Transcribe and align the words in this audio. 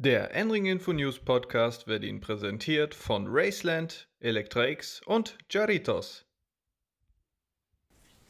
Der 0.00 0.32
Enring 0.32 0.66
Info 0.66 0.92
News 0.92 1.18
Podcast 1.18 1.88
wird 1.88 2.04
Ihnen 2.04 2.20
präsentiert 2.20 2.94
von 2.94 3.26
Raceland, 3.28 4.06
Electra-X 4.20 5.00
und 5.04 5.36
Jaritos. 5.50 6.24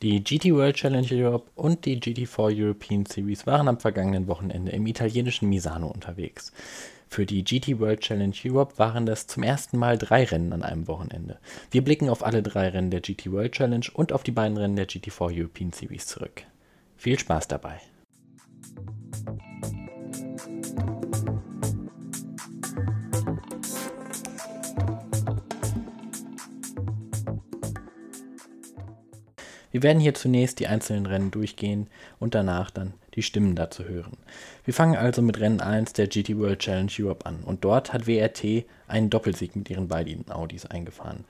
Die 0.01 0.25
GT 0.25 0.55
World 0.55 0.77
Challenge 0.77 1.07
Europe 1.11 1.51
und 1.57 1.85
die 1.85 2.01
GT4 2.01 2.59
European 2.59 3.05
Series 3.05 3.47
waren 3.47 3.69
am 3.69 3.79
vergangenen 3.79 4.29
Wochenende 4.29 4.73
im 4.73 4.87
italienischen 4.87 5.51
Misano 5.51 5.89
unterwegs. 5.89 6.55
Für 7.07 7.27
die 7.27 7.45
GT 7.45 7.79
World 7.79 8.01
Challenge 8.01 8.37
Europe 8.47 8.79
waren 8.79 9.05
das 9.05 9.27
zum 9.27 9.43
ersten 9.43 9.77
Mal 9.77 9.99
drei 9.99 10.25
Rennen 10.25 10.55
an 10.55 10.63
einem 10.63 10.89
Wochenende. 10.89 11.39
Wir 11.71 11.85
blicken 11.85 12.09
auf 12.09 12.25
alle 12.25 12.43
drei 12.43 12.69
Rennen 12.71 12.91
der 12.91 13.03
GT 13.03 13.31
World 13.31 13.53
Challenge 13.53 13.87
und 13.93 14.15
auf 14.15 14.23
die 14.23 14.33
beiden 14.33 14.57
Rennen 14.57 14.77
der 14.77 14.89
GT4 14.89 15.39
European 15.39 15.73
Series 15.73 16.07
zurück. 16.07 16.45
Viel 16.97 17.19
Spaß 17.19 17.47
dabei! 17.47 17.83
Wir 29.79 29.85
werden 29.85 30.01
hier 30.01 30.15
zunächst 30.15 30.59
die 30.59 30.67
einzelnen 30.67 31.07
Rennen 31.07 31.31
durchgehen 31.31 31.87
und 32.19 32.35
danach 32.35 32.73
dann 32.73 32.95
die 33.15 33.23
Stimmen 33.23 33.55
dazu 33.55 33.85
hören. 33.85 34.17
Wir 34.65 34.75
fangen 34.75 34.97
also 34.97 35.23
mit 35.23 35.39
Rennen 35.39 35.61
1 35.61 35.93
der 35.93 36.09
GT 36.09 36.37
World 36.37 36.59
Challenge 36.59 36.91
Europe 36.99 37.25
an 37.25 37.45
und 37.45 37.63
dort 37.63 37.93
hat 37.93 38.09
WRT 38.09 38.65
einen 38.89 39.09
Doppelsieg 39.09 39.55
mit 39.55 39.71
ihren 39.71 39.87
beiden 39.87 40.29
Audis 40.33 40.67
eingefahren. 40.67 41.23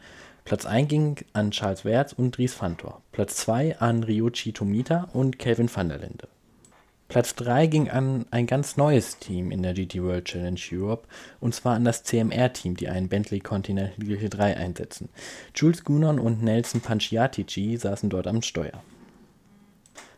Platz 0.46 0.64
1 0.64 0.88
ging 0.88 1.16
an 1.34 1.50
Charles 1.50 1.84
Wertz 1.84 2.14
und 2.14 2.38
Dries 2.38 2.54
Fantor, 2.54 3.02
Platz 3.12 3.36
2 3.36 3.80
an 3.80 4.02
Ryuichi 4.02 4.54
Tomita 4.54 5.10
und 5.12 5.38
Kelvin 5.38 5.68
van 5.70 5.90
der 5.90 5.98
Linde. 5.98 6.26
Platz 7.08 7.34
3 7.36 7.68
ging 7.68 7.88
an 7.88 8.26
ein 8.30 8.46
ganz 8.46 8.76
neues 8.76 9.18
Team 9.18 9.50
in 9.50 9.62
der 9.62 9.72
GT 9.72 10.02
World 10.02 10.26
Challenge 10.26 10.60
Europe, 10.70 11.08
und 11.40 11.54
zwar 11.54 11.74
an 11.74 11.86
das 11.86 12.02
CMR-Team, 12.02 12.76
die 12.76 12.88
einen 12.88 13.08
Bentley 13.08 13.40
Continental 13.40 13.94
GT3 13.98 14.54
einsetzen. 14.54 15.08
Jules 15.54 15.84
Gunon 15.84 16.18
und 16.18 16.42
Nelson 16.42 16.82
Panciatici 16.82 17.78
saßen 17.78 18.10
dort 18.10 18.26
am 18.26 18.42
Steuer. 18.42 18.82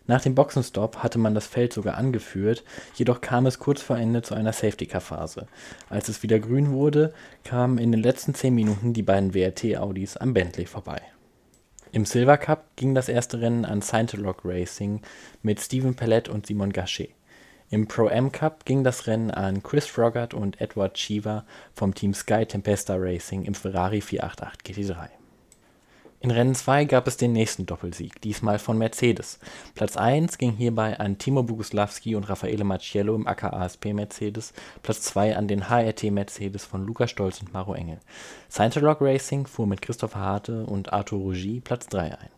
Nach 0.08 0.20
dem 0.20 0.34
Boxenstopp 0.34 0.96
hatte 0.96 1.20
man 1.20 1.36
das 1.36 1.46
Feld 1.46 1.72
sogar 1.72 1.96
angeführt, 1.96 2.64
jedoch 2.96 3.20
kam 3.20 3.46
es 3.46 3.61
kurz 3.61 3.80
vor 3.80 3.96
Ende 3.96 4.22
zu 4.22 4.34
einer 4.34 4.52
Safety-Car-Phase. 4.52 5.46
Als 5.91 6.08
es 6.08 6.24
wieder 6.24 6.41
grün 6.41 6.72
wurde, 6.72 7.14
kamen 7.44 7.78
in 7.78 7.92
den 7.92 8.02
letzten 8.02 8.34
10 8.34 8.52
Minuten 8.52 8.94
die 8.94 9.05
beiden 9.05 9.33
WRT-Audis 9.33 10.16
am 10.16 10.34
Bentley 10.34 10.66
vorbei 10.66 11.00
im 11.92 12.05
Silver 12.05 12.38
Cup 12.38 12.77
ging 12.77 12.94
das 12.94 13.08
erste 13.08 13.41
Rennen 13.41 13.64
an 13.64 13.83
Scientologue 13.83 14.44
Racing 14.44 15.00
mit 15.42 15.60
Steven 15.60 15.94
Pellett 15.94 16.28
und 16.28 16.46
Simon 16.46 16.72
Gachet. 16.72 17.10
Im 17.70 17.86
Pro-Am 17.86 18.33
Cup 18.33 18.64
ging 18.64 18.83
das 18.83 19.06
Rennen 19.06 19.30
an 19.30 19.62
Chris 19.62 19.86
Froggatt 19.86 20.34
und 20.34 20.61
Edward 20.61 20.94
Cheever 20.94 21.44
vom 21.72 21.94
Team 21.94 22.14
Sky 22.14 22.44
Tempesta 22.44 22.96
Racing 22.96 23.44
im 23.44 23.55
Ferrari 23.55 24.00
488 24.00 24.88
GT3 24.88 25.20
in 26.23 26.31
Rennen 26.31 26.55
2 26.55 26.85
gab 26.85 27.07
es 27.07 27.17
den 27.17 27.33
nächsten 27.33 27.65
Doppelsieg, 27.65 28.21
diesmal 28.21 28.59
von 28.59 28.77
Mercedes. 28.77 29.39
Platz 29.75 29.97
1 29.97 30.37
ging 30.37 30.53
hierbei 30.53 31.01
an 31.01 31.17
Timo 31.17 31.43
Boguslawski 31.43 32.15
und 32.15 32.25
Raffaele 32.25 32.63
Macchiello 32.63 33.15
im 33.15 33.27
AKASP 33.27 33.95
Mercedes, 33.95 34.53
Platz 34.83 35.01
2 35.01 35.35
an 35.37 35.48
den 35.48 35.71
HRT 35.71 36.11
Mercedes 36.11 36.67
von 36.67 36.85
Luca 36.87 37.09
Stolz 37.09 37.41
und 37.41 37.55
Maro 37.55 37.73
Engel. 37.73 38.01
Scientolog 38.51 39.01
Racing 39.01 39.47
fuhr 39.47 39.67
mit 39.67 39.81
Christopher 39.81 40.21
Harte 40.21 40.67
und 40.67 40.92
Arthur 40.92 41.20
Rougy 41.20 41.61
Platz 41.61 41.86
3 41.86 42.19
ein. 42.19 42.29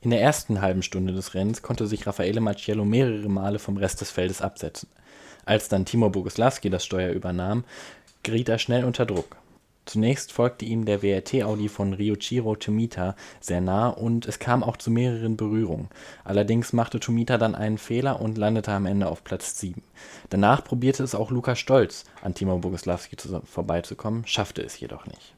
In 0.00 0.08
der 0.08 0.22
ersten 0.22 0.62
halben 0.62 0.82
Stunde 0.82 1.12
des 1.12 1.34
Rennens 1.34 1.60
konnte 1.60 1.86
sich 1.86 2.06
Raffaele 2.06 2.40
Macchiello 2.40 2.86
mehrere 2.86 3.28
Male 3.28 3.58
vom 3.58 3.76
Rest 3.76 4.00
des 4.00 4.10
Feldes 4.10 4.40
absetzen. 4.40 4.88
Als 5.44 5.68
dann 5.68 5.84
Timo 5.84 6.08
Boguslawski 6.08 6.70
das 6.70 6.86
Steuer 6.86 7.12
übernahm, 7.12 7.64
geriet 8.22 8.48
er 8.48 8.58
schnell 8.58 8.86
unter 8.86 9.04
Druck. 9.04 9.36
Zunächst 9.90 10.30
folgte 10.30 10.64
ihm 10.66 10.84
der 10.84 11.02
WRT-Audi 11.02 11.68
von 11.68 11.94
Ryuichiro 11.94 12.54
Tomita 12.54 13.16
sehr 13.40 13.60
nah 13.60 13.88
und 13.88 14.24
es 14.24 14.38
kam 14.38 14.62
auch 14.62 14.76
zu 14.76 14.88
mehreren 14.88 15.36
Berührungen. 15.36 15.88
Allerdings 16.22 16.72
machte 16.72 17.00
Tomita 17.00 17.38
dann 17.38 17.56
einen 17.56 17.76
Fehler 17.76 18.20
und 18.20 18.38
landete 18.38 18.70
am 18.70 18.86
Ende 18.86 19.08
auf 19.08 19.24
Platz 19.24 19.58
7. 19.58 19.82
Danach 20.28 20.62
probierte 20.62 21.02
es 21.02 21.16
auch 21.16 21.32
Lukas 21.32 21.58
Stolz, 21.58 22.04
an 22.22 22.34
Timo 22.34 22.56
Boguslawski 22.58 23.16
vorbeizukommen, 23.42 24.24
schaffte 24.28 24.62
es 24.62 24.78
jedoch 24.78 25.06
nicht. 25.06 25.34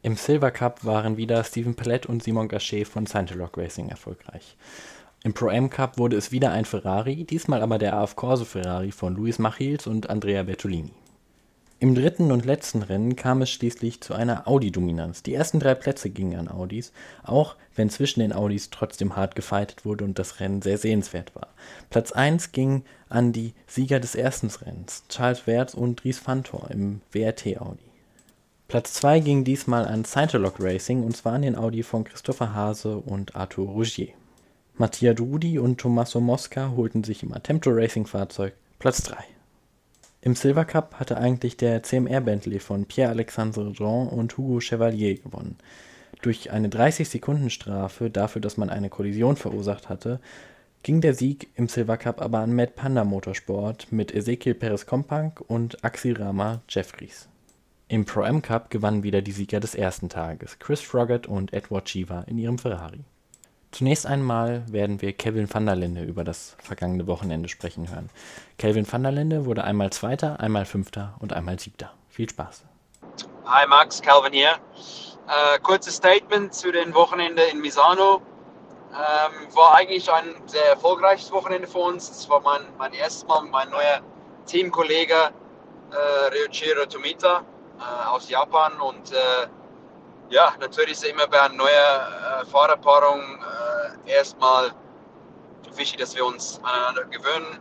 Im 0.00 0.16
Silver 0.16 0.52
Cup 0.52 0.86
waren 0.86 1.18
wieder 1.18 1.44
Steven 1.44 1.74
Pellett 1.74 2.06
und 2.06 2.22
Simon 2.22 2.48
Gachet 2.48 2.88
von 2.88 3.06
Scientologue 3.06 3.62
Racing 3.62 3.90
erfolgreich. 3.90 4.56
Im 5.22 5.34
Pro-Am 5.34 5.68
Cup 5.68 5.98
wurde 5.98 6.16
es 6.16 6.32
wieder 6.32 6.50
ein 6.50 6.64
Ferrari, 6.64 7.24
diesmal 7.24 7.60
aber 7.60 7.76
der 7.76 7.92
AF 7.92 8.16
Corso 8.16 8.46
Ferrari 8.46 8.90
von 8.90 9.14
Luis 9.16 9.38
Machils 9.38 9.86
und 9.86 10.08
Andrea 10.08 10.44
Bertolini. 10.44 10.94
Im 11.78 11.94
dritten 11.94 12.32
und 12.32 12.46
letzten 12.46 12.80
Rennen 12.80 13.16
kam 13.16 13.42
es 13.42 13.50
schließlich 13.50 14.00
zu 14.00 14.14
einer 14.14 14.48
Audi-Dominanz. 14.48 15.22
Die 15.22 15.34
ersten 15.34 15.60
drei 15.60 15.74
Plätze 15.74 16.08
gingen 16.08 16.38
an 16.38 16.48
Audis, 16.48 16.90
auch 17.22 17.54
wenn 17.74 17.90
zwischen 17.90 18.20
den 18.20 18.32
Audis 18.32 18.70
trotzdem 18.70 19.14
hart 19.14 19.34
gefeitet 19.34 19.84
wurde 19.84 20.04
und 20.04 20.18
das 20.18 20.40
Rennen 20.40 20.62
sehr 20.62 20.78
sehenswert 20.78 21.34
war. 21.34 21.48
Platz 21.90 22.12
1 22.12 22.52
ging 22.52 22.82
an 23.10 23.32
die 23.32 23.52
Sieger 23.66 24.00
des 24.00 24.14
ersten 24.14 24.48
Rennens, 24.48 25.04
Charles 25.10 25.46
Wertz 25.46 25.74
und 25.74 26.02
Dries 26.02 26.18
Fantor 26.18 26.70
im 26.70 27.02
WRT 27.12 27.60
Audi. 27.60 27.84
Platz 28.68 28.94
2 28.94 29.20
ging 29.20 29.44
diesmal 29.44 29.86
an 29.86 30.06
Scientologue 30.06 30.64
Racing 30.64 31.04
und 31.04 31.14
zwar 31.14 31.34
an 31.34 31.42
den 31.42 31.56
Audi 31.56 31.82
von 31.82 32.04
Christopher 32.04 32.54
Hase 32.54 32.96
und 32.96 33.36
Arthur 33.36 33.68
Rougier. 33.68 34.14
Mattia 34.78 35.12
Drudi 35.12 35.58
und 35.58 35.78
Tommaso 35.78 36.20
Mosca 36.20 36.72
holten 36.74 37.04
sich 37.04 37.22
im 37.22 37.34
Attempto 37.34 37.68
Racing 37.70 38.06
Fahrzeug 38.06 38.54
Platz 38.78 39.02
3. 39.02 39.35
Im 40.26 40.34
Silver 40.34 40.64
Cup 40.64 40.96
hatte 40.98 41.18
eigentlich 41.18 41.56
der 41.56 41.84
CMR 41.84 42.20
Bentley 42.20 42.58
von 42.58 42.84
Pierre-Alexandre 42.84 43.72
Jean 43.72 44.08
und 44.08 44.36
Hugo 44.36 44.58
Chevalier 44.58 45.14
gewonnen. 45.14 45.56
Durch 46.20 46.50
eine 46.50 46.66
30-Sekunden-Strafe 46.66 48.10
dafür, 48.10 48.42
dass 48.42 48.56
man 48.56 48.68
eine 48.68 48.88
Kollision 48.88 49.36
verursacht 49.36 49.88
hatte, 49.88 50.18
ging 50.82 51.00
der 51.00 51.14
Sieg 51.14 51.50
im 51.54 51.68
Silver 51.68 51.96
Cup 51.96 52.20
aber 52.20 52.40
an 52.40 52.56
Matt 52.56 52.74
Panda 52.74 53.04
Motorsport 53.04 53.92
mit 53.92 54.12
Ezekiel 54.12 54.54
Perez 54.54 54.84
Kompank 54.84 55.42
und 55.46 55.84
Axel 55.84 56.20
Rama 56.20 56.60
Jeffries. 56.68 57.28
Im 57.86 58.04
Pro-Am 58.04 58.42
Cup 58.42 58.70
gewannen 58.70 59.04
wieder 59.04 59.22
die 59.22 59.30
Sieger 59.30 59.60
des 59.60 59.76
ersten 59.76 60.08
Tages, 60.08 60.58
Chris 60.58 60.80
Froggatt 60.80 61.28
und 61.28 61.52
Edward 61.52 61.84
Cheever 61.84 62.24
in 62.26 62.38
ihrem 62.38 62.58
Ferrari. 62.58 63.04
Zunächst 63.76 64.06
einmal 64.06 64.62
werden 64.72 65.02
wir 65.02 65.12
Kevin 65.12 65.52
van 65.52 65.66
der 65.66 65.76
Linde 65.76 66.02
über 66.02 66.24
das 66.24 66.56
vergangene 66.62 67.06
Wochenende 67.06 67.50
sprechen 67.50 67.90
hören. 67.90 68.08
Kelvin 68.56 68.90
van 68.90 69.02
der 69.02 69.12
Linde 69.12 69.44
wurde 69.44 69.64
einmal 69.64 69.90
Zweiter, 69.90 70.40
einmal 70.40 70.64
Fünfter 70.64 71.14
und 71.18 71.34
einmal 71.34 71.58
Siebter. 71.58 71.92
Viel 72.08 72.26
Spaß. 72.26 72.64
Hi 73.44 73.66
Max, 73.66 74.00
Calvin 74.00 74.32
hier. 74.32 74.52
Äh, 75.28 75.58
kurzes 75.58 75.96
Statement 75.96 76.54
zu 76.54 76.72
dem 76.72 76.94
Wochenende 76.94 77.42
in 77.52 77.60
Misano. 77.60 78.22
Ähm, 78.92 79.54
war 79.54 79.74
eigentlich 79.74 80.10
ein 80.10 80.34
sehr 80.46 80.70
erfolgreiches 80.70 81.30
Wochenende 81.30 81.68
für 81.68 81.80
uns. 81.80 82.08
Es 82.08 82.30
war 82.30 82.40
mein, 82.40 82.62
mein 82.78 82.94
erstes 82.94 83.28
Mal 83.28 83.42
mit 83.42 83.52
meinem 83.52 83.72
neuen 83.72 84.00
Teamkollege 84.46 85.32
äh, 85.90 86.34
Ryuichiro 86.34 86.86
Tomita 86.86 87.42
äh, 87.78 88.08
aus 88.08 88.30
Japan 88.30 88.80
und 88.80 89.12
äh, 89.12 89.48
ja, 90.28 90.52
natürlich 90.60 90.92
ist 90.92 91.04
immer 91.04 91.26
bei 91.28 91.40
einer 91.40 91.54
neuen 91.54 91.68
äh, 91.68 92.44
Fahrerpaarung 92.46 93.20
äh, 93.20 93.55
erstmal 94.06 94.72
wichtig, 95.74 95.98
dass 95.98 96.14
wir 96.14 96.24
uns 96.24 96.60
aneinander 96.62 97.04
gewöhnen. 97.04 97.58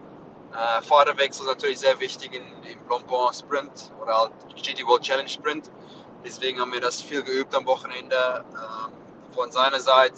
Äh, 0.54 0.82
Fahrerwechsel 0.84 1.46
ist 1.46 1.50
natürlich 1.50 1.80
sehr 1.80 2.00
wichtig 2.00 2.34
in, 2.34 2.44
im 2.64 2.80
Blancpain 2.88 3.34
Sprint 3.34 3.92
oder 4.02 4.18
halt 4.18 4.32
GT 4.56 4.86
World 4.86 5.04
Challenge 5.04 5.28
Sprint. 5.28 5.70
Deswegen 6.24 6.60
haben 6.60 6.72
wir 6.72 6.82
das 6.82 7.02
viel 7.02 7.24
geübt 7.24 7.54
am 7.54 7.66
Wochenende. 7.66 8.46
Ähm, 8.52 8.94
von 9.36 9.52
seiner 9.52 9.82
Seite 9.82 10.16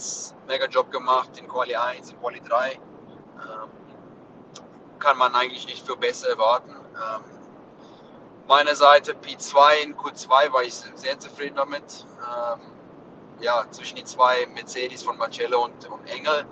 mega 0.47 0.67
Job 0.67 0.91
gemacht 0.91 1.31
in 1.39 1.47
Quali 1.47 1.75
1, 1.75 2.11
in 2.11 2.19
Quali 2.19 2.39
3. 2.39 2.71
Ähm, 2.73 2.79
kann 4.99 5.17
man 5.17 5.33
eigentlich 5.33 5.65
nicht 5.65 5.85
viel 5.85 5.97
besser 5.97 6.29
erwarten. 6.29 6.71
Ähm, 6.71 7.23
meiner 8.47 8.75
Seite 8.75 9.13
P2 9.13 9.83
in 9.83 9.95
Q2 9.95 10.53
war 10.53 10.63
ich 10.63 10.73
sehr 10.73 11.19
zufrieden 11.19 11.55
damit. 11.55 12.05
Ähm, 12.21 12.59
ja, 13.39 13.65
zwischen 13.71 13.95
die 13.95 14.03
zwei 14.03 14.45
Mercedes 14.53 15.03
von 15.03 15.17
Marcello 15.17 15.65
und, 15.65 15.89
und 15.89 16.05
Engel. 16.09 16.45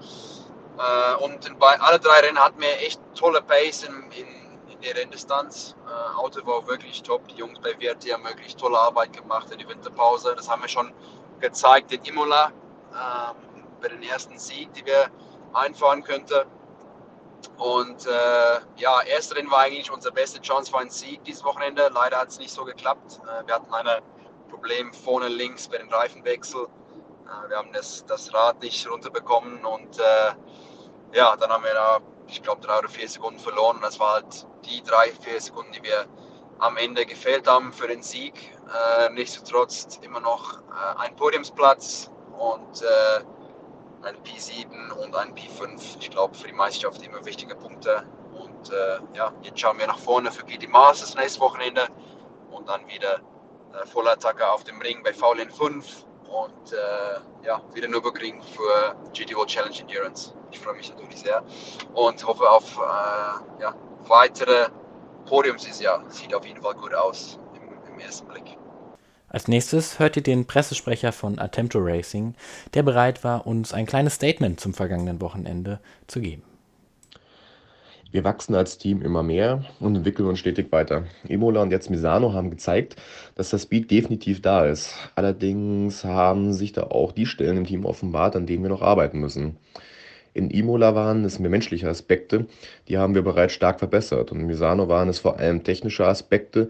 Äh, 0.78 1.24
und 1.24 1.60
bei 1.60 1.80
alle 1.80 2.00
drei 2.00 2.20
Rennen 2.20 2.40
hatten 2.40 2.60
wir 2.60 2.80
echt 2.82 3.00
tolle 3.16 3.42
Pace 3.42 3.84
in, 3.84 4.12
in, 4.12 4.28
in 4.70 4.82
der 4.82 4.96
Renndistanz. 4.96 5.76
Äh, 5.88 6.18
Auto 6.18 6.46
war 6.46 6.68
wirklich 6.68 7.02
top. 7.04 7.28
Die 7.30 7.36
Jungs 7.36 7.60
bei 7.60 7.80
WRT 7.80 8.14
haben 8.14 8.24
wirklich 8.26 8.56
tolle 8.56 8.80
Arbeit 8.80 9.14
gemacht 9.14 9.50
in 9.52 9.60
der 9.60 9.68
Winterpause. 9.68 10.34
Das 10.36 10.50
haben 10.50 10.62
wir 10.62 10.70
schon 10.70 10.94
gezeigt 11.40 11.92
in 11.92 12.04
Imola 12.04 12.48
äh, 12.92 13.34
bei 13.82 13.88
den 13.90 14.04
ersten 14.04 14.38
Sieg, 14.38 14.74
die 14.74 14.86
wir 14.86 15.08
einfahren 15.54 16.04
könnten. 16.04 16.46
Und 17.58 18.06
äh, 18.06 18.60
ja, 18.78 19.02
erste 19.04 19.36
Rennen 19.36 19.50
war 19.50 19.60
eigentlich 19.60 19.92
unsere 19.92 20.14
beste 20.14 20.42
Chance 20.42 20.72
für 20.72 20.80
einen 20.80 20.90
Sieg 20.90 21.24
dieses 21.24 21.44
Wochenende. 21.44 21.90
Leider 21.94 22.18
hat 22.18 22.30
es 22.30 22.40
nicht 22.40 22.52
so 22.52 22.66
geklappt. 22.66 23.20
Äh, 23.24 23.48
wir 23.48 23.56
hatten 23.56 23.74
ein 23.74 24.02
Problem 24.56 24.94
vorne 24.94 25.28
links 25.28 25.68
bei 25.68 25.78
dem 25.78 25.90
Reifenwechsel. 25.90 26.64
Äh, 26.64 27.50
wir 27.50 27.58
haben 27.58 27.74
das, 27.74 28.06
das 28.06 28.34
Rad 28.34 28.62
nicht 28.62 28.90
runterbekommen 28.90 29.66
und 29.66 30.00
äh, 30.00 30.34
ja, 31.14 31.36
dann 31.36 31.50
haben 31.50 31.64
wir 31.66 31.74
da, 31.74 32.00
ich 32.28 32.42
glaube, 32.42 32.62
drei 32.62 32.80
oder 32.80 32.88
vier 32.88 33.10
Sekunden 33.10 33.40
verloren. 33.40 33.80
Das 33.82 34.00
war 34.00 34.14
halt 34.14 34.48
die 34.64 34.82
drei, 34.82 35.12
vier 35.12 35.42
Sekunden, 35.42 35.74
die 35.74 35.84
wir 35.84 36.06
am 36.60 36.78
Ende 36.78 37.06
gefehlt 37.06 37.48
haben 37.48 37.74
für 37.74 37.88
den 37.88 38.02
Sieg. 38.02 38.34
Äh, 38.98 39.10
nichtsdestotrotz 39.10 40.00
immer 40.02 40.22
noch 40.22 40.54
äh, 40.54 41.00
ein 41.00 41.16
Podiumsplatz 41.18 42.10
und 42.38 42.82
äh, 42.82 44.06
ein 44.06 44.16
P7 44.24 44.92
und 44.94 45.16
ein 45.18 45.36
P5. 45.36 45.98
Ich 46.00 46.10
glaube, 46.10 46.34
für 46.34 46.48
die 46.48 46.54
Meisterschaft 46.54 47.06
immer 47.06 47.26
wichtige 47.26 47.56
Punkte. 47.56 48.06
Und 48.34 48.72
äh, 48.72 49.00
ja, 49.18 49.34
jetzt 49.42 49.60
schauen 49.60 49.78
wir 49.80 49.88
nach 49.88 50.00
vorne 50.00 50.32
für 50.32 50.46
GT 50.46 50.70
Masters 50.70 51.14
nächstes 51.16 51.42
Wochenende 51.42 51.88
und 52.52 52.70
dann 52.70 52.88
wieder 52.88 53.20
Vollattacke 53.86 54.50
auf 54.50 54.64
dem 54.64 54.82
Ring 54.82 55.04
bei 55.04 55.14
VLN 55.14 55.50
5 55.50 56.06
und 56.28 56.74
äh, 56.74 57.46
ja, 57.46 57.62
wieder 57.74 57.88
Nürburgring 57.88 58.42
für 58.42 58.96
GTO 59.14 59.46
Challenge 59.46 59.80
Endurance. 59.80 60.34
Ich 60.52 60.60
freue 60.60 60.76
mich 60.76 60.90
natürlich 60.90 61.20
sehr 61.20 61.44
und 61.94 62.26
hoffe 62.26 62.50
auf 62.50 62.78
äh, 62.78 63.62
ja, 63.62 63.76
weitere 64.08 64.68
Podiums 65.26 65.64
dieses 65.64 65.82
Jahr. 65.82 66.04
Sieht 66.10 66.34
auf 66.34 66.46
jeden 66.46 66.62
Fall 66.62 66.76
gut 66.76 66.94
aus 66.94 67.40
im, 67.56 67.94
im 67.94 68.00
ersten 68.00 68.28
Blick. 68.28 68.58
Als 69.30 69.48
nächstes 69.48 70.00
hört 70.00 70.16
ihr 70.16 70.24
den 70.24 70.48
Pressesprecher 70.48 71.12
von 71.12 71.40
Attempto 71.40 71.80
Racing, 71.82 72.36
der 72.74 72.84
bereit 72.84 73.24
war, 73.24 73.46
uns 73.46 73.74
ein 73.74 73.86
kleines 73.86 74.16
Statement 74.16 74.60
zum 74.60 74.74
vergangenen 74.74 75.20
Wochenende 75.20 75.80
zu 76.08 76.22
geben. 76.22 76.44
Wir 78.16 78.24
wachsen 78.24 78.56
als 78.56 78.78
Team 78.78 79.02
immer 79.02 79.24
mehr 79.24 79.66
und 79.82 79.94
entwickeln 79.94 80.30
uns 80.30 80.40
stetig 80.40 80.72
weiter. 80.72 81.04
Imola 81.28 81.62
und 81.62 81.72
jetzt 81.72 81.90
Misano 81.90 82.32
haben 82.32 82.50
gezeigt, 82.50 82.96
dass 83.36 83.50
der 83.50 83.58
Speed 83.58 83.92
definitiv 83.92 84.42
da 84.42 84.66
ist. 84.66 84.94
Allerdings 85.16 86.06
haben 86.06 86.54
sich 86.54 86.72
da 86.72 86.84
auch 86.84 87.12
die 87.12 87.26
Stellen 87.26 87.58
im 87.58 87.66
Team 87.66 87.84
offenbart, 87.84 88.38
an 88.38 88.46
denen 88.46 88.64
wir 88.64 88.70
noch 88.70 88.82
arbeiten 88.82 89.20
müssen. 89.20 89.58
In 90.34 90.50
Imola 90.50 90.96
waren 90.96 91.26
es 91.26 91.40
mehr 91.40 91.50
menschliche 91.50 91.90
Aspekte, 91.90 92.46
die 92.88 92.98
haben 92.98 93.16
wir 93.16 93.22
bereits 93.22 93.52
stark 93.52 93.80
verbessert. 93.80 94.32
Und 94.32 94.40
in 94.40 94.48
Misano 94.48 94.88
waren 94.88 95.10
es 95.10 95.20
vor 95.20 95.38
allem 95.38 95.66
technische 95.66 96.08
Aspekte, 96.08 96.70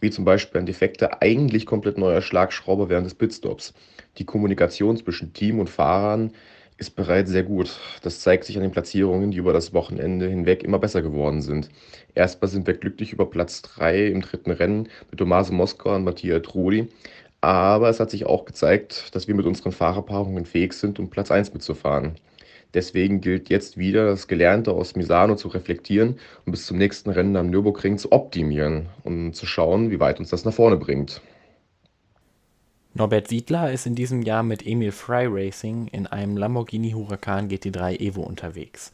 wie 0.00 0.10
zum 0.10 0.24
Beispiel 0.24 0.58
ein 0.58 0.66
defekter, 0.66 1.22
eigentlich 1.22 1.66
komplett 1.66 1.98
neuer 1.98 2.20
Schlagschrauber 2.20 2.88
während 2.88 3.06
des 3.06 3.14
Pitstops. 3.14 3.74
Die 4.18 4.24
Kommunikation 4.24 4.96
zwischen 4.96 5.34
Team 5.34 5.60
und 5.60 5.70
Fahrern 5.70 6.32
ist 6.80 6.96
bereits 6.96 7.30
sehr 7.30 7.42
gut. 7.42 7.78
Das 8.02 8.20
zeigt 8.20 8.44
sich 8.44 8.56
an 8.56 8.62
den 8.62 8.72
Platzierungen, 8.72 9.30
die 9.30 9.36
über 9.36 9.52
das 9.52 9.74
Wochenende 9.74 10.26
hinweg 10.26 10.64
immer 10.64 10.78
besser 10.78 11.02
geworden 11.02 11.42
sind. 11.42 11.68
Erstmal 12.14 12.50
sind 12.50 12.66
wir 12.66 12.74
glücklich 12.74 13.12
über 13.12 13.28
Platz 13.28 13.60
3 13.60 14.06
im 14.06 14.22
dritten 14.22 14.50
Rennen 14.50 14.88
mit 15.10 15.18
Tomase 15.18 15.52
Moskau 15.52 15.94
und 15.94 16.04
Mattia 16.04 16.40
Trudi. 16.40 16.88
Aber 17.42 17.90
es 17.90 18.00
hat 18.00 18.10
sich 18.10 18.24
auch 18.24 18.46
gezeigt, 18.46 19.14
dass 19.14 19.28
wir 19.28 19.34
mit 19.34 19.44
unseren 19.44 19.72
Fahrerpaarungen 19.72 20.46
fähig 20.46 20.72
sind, 20.72 20.98
um 20.98 21.10
Platz 21.10 21.30
1 21.30 21.52
mitzufahren. 21.52 22.16
Deswegen 22.72 23.20
gilt 23.20 23.50
jetzt 23.50 23.76
wieder, 23.76 24.06
das 24.06 24.26
Gelernte 24.26 24.72
aus 24.72 24.96
Misano 24.96 25.36
zu 25.36 25.48
reflektieren 25.48 26.18
und 26.46 26.52
bis 26.52 26.64
zum 26.64 26.78
nächsten 26.78 27.10
Rennen 27.10 27.36
am 27.36 27.50
Nürburgring 27.50 27.98
zu 27.98 28.10
optimieren 28.10 28.88
und 29.04 29.34
zu 29.34 29.44
schauen, 29.44 29.90
wie 29.90 30.00
weit 30.00 30.18
uns 30.18 30.30
das 30.30 30.46
nach 30.46 30.54
vorne 30.54 30.76
bringt. 30.78 31.20
Norbert 33.00 33.28
Siedler 33.28 33.72
ist 33.72 33.86
in 33.86 33.94
diesem 33.94 34.20
Jahr 34.20 34.42
mit 34.42 34.66
Emil 34.66 34.92
Fry 34.92 35.26
Racing 35.26 35.86
in 35.86 36.06
einem 36.06 36.36
Lamborghini 36.36 36.90
Huracan 36.90 37.48
GT3 37.48 37.98
Evo 37.98 38.20
unterwegs. 38.20 38.92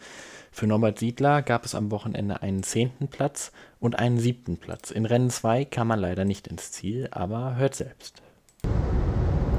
Für 0.52 0.68
Norbert 0.68 1.00
Siedler 1.00 1.42
gab 1.42 1.64
es 1.64 1.74
am 1.74 1.90
Wochenende 1.90 2.40
einen 2.40 2.62
zehnten 2.62 3.08
Platz 3.08 3.50
und 3.80 3.98
einen 3.98 4.18
siebten 4.18 4.58
Platz. 4.58 4.92
In 4.92 5.06
Rennen 5.06 5.28
2 5.28 5.64
kam 5.64 5.88
man 5.88 5.98
leider 5.98 6.24
nicht 6.24 6.46
ins 6.46 6.70
Ziel, 6.70 7.08
aber 7.10 7.56
hört 7.56 7.74
selbst. 7.74 8.22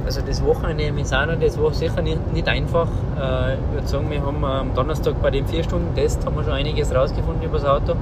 Also 0.06 0.22
das 0.22 0.42
Wochenende 0.42 0.86
in 0.86 0.96
Misano, 0.96 1.36
das 1.36 1.62
war 1.62 1.74
sicher 1.74 2.02
nicht, 2.02 2.32
nicht 2.32 2.48
einfach. 2.48 2.88
Äh, 3.20 3.56
ich 3.56 3.72
würde 3.74 3.88
sagen, 3.88 4.10
wir 4.10 4.26
haben 4.26 4.46
am 4.46 4.74
Donnerstag 4.74 5.22
bei 5.22 5.30
dem 5.30 5.46
4-Stunden-Test 5.46 6.26
haben 6.26 6.38
wir 6.38 6.46
schon 6.46 6.54
einiges 6.54 6.96
rausgefunden 6.96 7.44
über 7.44 7.58
das 7.58 7.68
Auto 7.68 7.98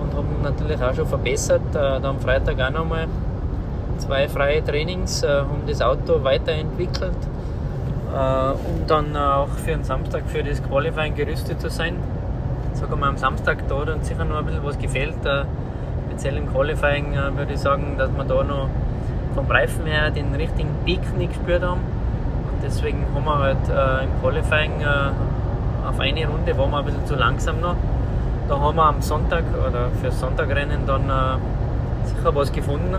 und 0.00 0.14
haben 0.14 0.40
natürlich 0.40 0.80
auch 0.80 0.94
schon 0.94 1.08
verbessert. 1.08 1.62
Äh, 1.70 1.72
dann 1.72 2.04
am 2.04 2.20
Freitag 2.20 2.60
auch 2.60 2.70
nochmal 2.70 3.08
zwei 3.98 4.28
freie 4.28 4.64
Trainings, 4.64 5.22
äh, 5.22 5.28
haben 5.28 5.62
das 5.66 5.80
Auto 5.80 6.22
weiterentwickelt, 6.22 7.16
äh, 8.12 8.50
um 8.52 8.86
dann 8.86 9.16
auch 9.16 9.48
für 9.48 9.72
den 9.72 9.84
Samstag 9.84 10.22
für 10.26 10.42
das 10.42 10.62
Qualifying 10.62 11.14
gerüstet 11.14 11.60
zu 11.60 11.70
sein. 11.70 11.96
Sagen 12.74 12.98
wir 12.98 13.06
am 13.06 13.16
Samstag 13.16 13.68
da 13.68 13.80
hat 13.80 13.88
uns 13.88 14.08
sicher 14.08 14.24
noch 14.24 14.38
ein 14.38 14.46
bisschen 14.46 14.64
was 14.64 14.78
gefehlt. 14.78 15.24
Äh, 15.24 15.44
speziell 16.08 16.36
im 16.36 16.52
Qualifying 16.52 17.14
würde 17.36 17.54
ich 17.54 17.60
sagen, 17.60 17.94
dass 17.98 18.10
wir 18.10 18.24
da 18.24 18.44
noch 18.44 18.68
vom 19.34 19.46
Reifen 19.46 19.86
her 19.86 20.10
den 20.10 20.34
richtigen 20.34 20.70
Peak 20.84 21.00
nicht 21.16 21.32
gespürt 21.32 21.62
haben. 21.62 21.80
Und 21.80 22.62
deswegen 22.62 23.04
haben 23.14 23.24
wir 23.24 23.38
halt 23.38 24.02
im 24.04 24.20
Qualifying 24.20 24.84
auf 25.88 25.98
eine 25.98 26.26
Runde 26.26 26.56
waren 26.56 26.70
wir 26.70 26.78
ein 26.78 26.84
bisschen 26.84 27.06
zu 27.06 27.14
langsam 27.16 27.60
noch. 27.60 27.74
Da 28.48 28.60
haben 28.60 28.76
wir 28.76 28.84
am 28.84 29.02
Sonntag 29.02 29.44
oder 29.66 29.88
für 30.00 30.12
Sonntagrennen 30.12 30.86
dann 30.86 31.40
sicher 32.04 32.34
was 32.34 32.52
gefunden 32.52 32.94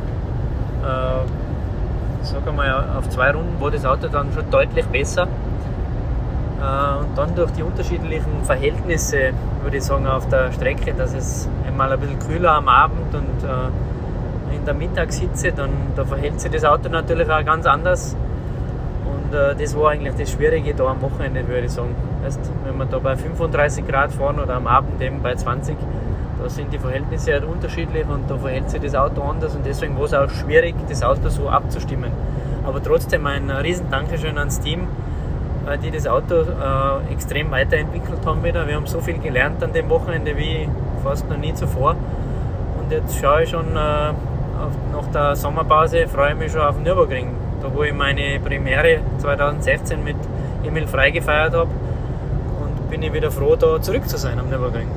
äh, 0.86 2.26
sagen 2.26 2.56
mal, 2.56 2.86
auf 2.98 3.10
zwei 3.10 3.32
Runden 3.32 3.60
war 3.60 3.72
das 3.72 3.86
Auto 3.86 4.08
dann 4.08 4.32
schon 4.34 4.50
deutlich 4.50 4.86
besser. 4.86 5.24
Äh, 5.24 7.00
und 7.00 7.18
dann 7.18 7.36
durch 7.36 7.52
die 7.52 7.64
unterschiedlichen 7.64 8.44
Verhältnisse, 8.44 9.32
würde 9.64 9.78
ich 9.78 9.84
sagen, 9.84 10.08
auf 10.08 10.28
der 10.30 10.52
Strecke, 10.52 10.94
dass 10.94 11.14
es 11.14 11.50
einmal 11.68 11.92
ein 11.92 12.00
bisschen 12.00 12.20
kühler 12.20 12.54
am 12.54 12.68
Abend 12.68 13.14
und 13.14 13.44
äh, 13.44 14.56
in 14.56 14.66
der 14.66 14.74
Mittagshitze, 14.74 15.52
dann 15.52 15.70
da 15.96 16.06
verhält 16.06 16.40
sich 16.40 16.52
das 16.52 16.64
Auto 16.64 16.90
natürlich 16.90 17.30
auch 17.30 17.44
ganz 17.44 17.66
anders. 17.66 18.16
Und 19.06 19.34
das 19.34 19.76
war 19.76 19.90
eigentlich 19.90 20.16
das 20.16 20.32
Schwierige 20.32 20.74
da 20.74 20.86
am 20.86 21.02
Wochenende, 21.02 21.48
würde 21.48 21.66
ich 21.66 21.72
sagen. 21.72 21.96
Weißt, 22.24 22.40
wenn 22.64 22.78
wir 22.78 22.86
da 22.86 23.00
bei 23.00 23.16
35 23.16 23.88
Grad 23.88 24.12
fahren 24.14 24.40
oder 24.40 24.56
am 24.56 24.68
Abend 24.68 25.02
eben 25.02 25.22
bei 25.22 25.36
20, 25.36 25.76
da 26.42 26.50
sind 26.50 26.72
die 26.74 26.80
Verhältnisse 26.80 27.34
halt 27.34 27.46
unterschiedlich 27.46 28.06
und 28.08 28.30
da 28.30 28.38
verhält 28.38 28.70
sich 28.70 28.82
das 28.82 28.96
Auto 28.96 29.22
anders 29.22 29.56
und 29.56 29.66
deswegen 29.66 29.98
war 29.98 30.06
es 30.06 30.14
auch 30.14 30.30
schwierig, 30.30 30.76
das 30.90 31.04
Auto 31.04 31.30
so 31.30 31.50
abzustimmen. 31.50 32.12
Aber 32.66 32.82
trotzdem 32.84 33.26
ein 33.28 33.50
riesen 33.50 33.90
Dankeschön 33.90 34.38
ans 34.38 34.60
Team, 34.60 34.88
äh, 35.68 35.78
die 35.78 35.92
das 35.92 36.08
Auto 36.08 36.36
äh, 36.36 37.14
extrem 37.14 37.52
weiterentwickelt 37.52 38.26
haben 38.26 38.44
wieder. 38.44 38.68
Wir 38.68 38.76
haben 38.76 38.88
so 38.88 39.00
viel 39.00 39.18
gelernt 39.20 39.64
an 39.64 39.72
dem 39.74 39.90
Wochenende 39.90 40.38
wie 40.38 40.68
fast 41.04 41.30
noch 41.30 41.38
nie 41.38 41.54
zuvor. 41.54 41.96
Und 42.80 42.92
jetzt 42.92 43.18
schaue 43.20 43.44
ich 43.44 43.50
schon 43.50 43.76
äh, 43.76 43.80
auf, 43.80 44.74
nach 44.92 45.08
der 45.14 45.36
Sommerpause, 45.36 46.08
freue 46.08 46.32
ich 46.32 46.38
mich 46.38 46.52
schon 46.52 46.62
auf 46.62 46.78
Nürburgring, 46.80 47.30
da 47.62 47.74
wo 47.74 47.84
ich 47.84 47.94
meine 47.94 48.40
Premiere 48.40 49.00
2016 49.20 50.04
mit 50.04 50.18
Emil 50.64 50.88
Frei 50.88 51.12
gefeiert 51.12 51.54
habe. 51.54 51.70
Und 51.70 52.90
bin 52.90 53.02
ich 53.02 53.14
wieder 53.14 53.32
froh, 53.32 53.56
da 53.56 53.82
zurück 53.82 54.08
zu 54.08 54.18
sein 54.18 54.40
am 54.40 54.50
Nürburgring. 54.50 54.88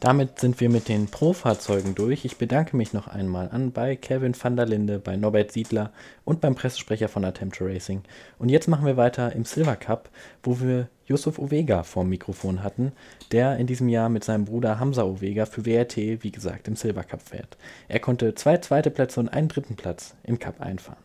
Damit 0.00 0.40
sind 0.40 0.58
wir 0.60 0.70
mit 0.70 0.88
den 0.88 1.08
Pro-Fahrzeugen 1.08 1.94
durch. 1.94 2.24
Ich 2.24 2.38
bedanke 2.38 2.74
mich 2.74 2.94
noch 2.94 3.06
einmal 3.06 3.50
an 3.52 3.70
bei 3.70 3.96
Kevin 3.96 4.34
van 4.34 4.56
der 4.56 4.64
Linde, 4.64 4.98
bei 4.98 5.16
Norbert 5.16 5.52
Siedler 5.52 5.90
und 6.24 6.40
beim 6.40 6.54
Pressesprecher 6.54 7.08
von 7.08 7.22
Attempto 7.22 7.66
Racing. 7.66 8.00
Und 8.38 8.48
jetzt 8.48 8.66
machen 8.66 8.86
wir 8.86 8.96
weiter 8.96 9.34
im 9.34 9.44
Silver 9.44 9.76
Cup, 9.76 10.08
wo 10.42 10.58
wir 10.58 10.88
Yusuf 11.04 11.38
Ovega 11.38 11.82
vorm 11.82 12.08
Mikrofon 12.08 12.62
hatten, 12.62 12.92
der 13.30 13.58
in 13.58 13.66
diesem 13.66 13.90
Jahr 13.90 14.08
mit 14.08 14.24
seinem 14.24 14.46
Bruder 14.46 14.80
Hamza 14.80 15.02
Ovega 15.02 15.44
für 15.44 15.66
WRT, 15.66 16.24
wie 16.24 16.32
gesagt, 16.32 16.66
im 16.66 16.76
Silver 16.76 17.04
Cup 17.04 17.20
fährt. 17.20 17.58
Er 17.88 18.00
konnte 18.00 18.34
zwei 18.34 18.56
zweite 18.56 18.90
Plätze 18.90 19.20
und 19.20 19.28
einen 19.28 19.48
dritten 19.48 19.76
Platz 19.76 20.14
im 20.22 20.38
Cup 20.38 20.62
einfahren. 20.62 20.96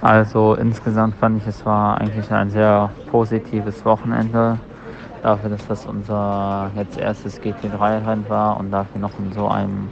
Also 0.00 0.54
insgesamt 0.54 1.16
fand 1.16 1.42
ich, 1.42 1.46
es 1.46 1.66
war 1.66 2.00
eigentlich 2.00 2.30
ein 2.30 2.48
sehr 2.48 2.90
positives 3.10 3.84
Wochenende 3.84 4.58
dafür, 5.22 5.50
dass 5.50 5.66
das 5.68 5.86
unser 5.86 6.70
jetzt 6.74 6.98
erstes 6.98 7.40
GT3-Rennen 7.40 8.28
war 8.28 8.58
und 8.58 8.70
dafür 8.70 9.00
noch 9.00 9.18
in 9.18 9.32
so 9.32 9.48
einem 9.48 9.88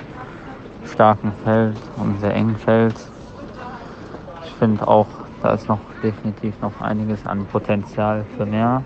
starken 0.85 1.33
Feld 1.45 1.77
und 1.97 2.21
sehr 2.21 2.35
engen 2.35 2.57
Feld. 2.57 2.95
Ich 4.45 4.53
finde 4.55 4.87
auch, 4.87 5.07
da 5.43 5.55
ist 5.55 5.69
noch 5.69 5.81
definitiv 6.03 6.61
noch 6.61 6.81
einiges 6.81 7.25
an 7.27 7.47
Potenzial 7.47 8.25
für 8.37 8.45
mehr. 8.45 8.83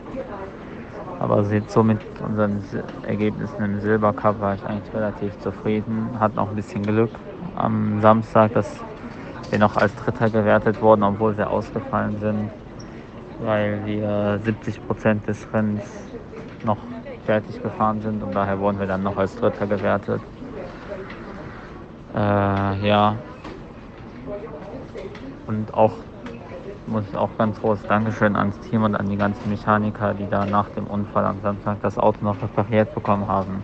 Aber 1.19 1.45
so 1.69 1.83
mit 1.83 2.01
unseren 2.27 2.63
Ergebnissen 3.07 3.65
im 3.65 3.81
Silbercup 3.81 4.41
war 4.41 4.55
ich 4.55 4.65
eigentlich 4.65 4.95
relativ 4.95 5.39
zufrieden. 5.39 6.11
Hat 6.21 6.35
noch 6.35 6.51
ein 6.51 6.57
bisschen 6.57 6.83
Glück 6.83 7.11
am 7.57 8.01
Samstag, 8.01 8.53
dass 8.53 8.81
wir 9.51 9.59
noch 9.59 9.77
als 9.77 9.95
Dritter 9.95 10.29
gewertet 10.29 10.83
wurden, 10.83 11.03
obwohl 11.03 11.37
wir 11.37 11.49
ausgefallen 11.51 12.19
sind, 12.21 12.51
weil 13.43 13.81
wir 13.87 14.39
70 14.45 14.87
Prozent 14.87 15.27
des 15.27 15.47
Rennens 15.53 15.85
noch 16.65 16.79
fertig 17.27 17.63
gefahren 17.63 18.01
sind 18.01 18.23
und 18.23 18.35
daher 18.35 18.59
wurden 18.59 18.79
wir 18.79 18.87
dann 18.87 19.03
noch 19.03 19.17
als 19.17 19.35
Dritter 19.37 19.67
gewertet. 19.67 20.21
Äh, 22.15 22.89
ja. 22.89 23.17
Und 25.47 25.75
auch 25.75 25.93
muss 26.87 27.05
ich 27.11 27.17
auch 27.17 27.31
ganz 27.39 27.61
großes 27.61 27.87
Dankeschön 27.87 28.37
ans 28.37 28.59
Team 28.61 28.85
und 28.85 28.95
an 28.95 29.09
die 29.09 29.17
ganzen 29.17 29.49
Mechaniker, 29.49 30.15
die 30.15 30.29
da 30.29 30.45
nach 30.45 30.69
dem 30.71 30.87
Unfall 30.87 31.25
am 31.25 31.41
Samstag 31.43 31.79
das 31.83 31.99
Auto 31.99 32.19
noch 32.23 32.41
repariert 32.43 32.95
bekommen 32.95 33.27
haben 33.27 33.63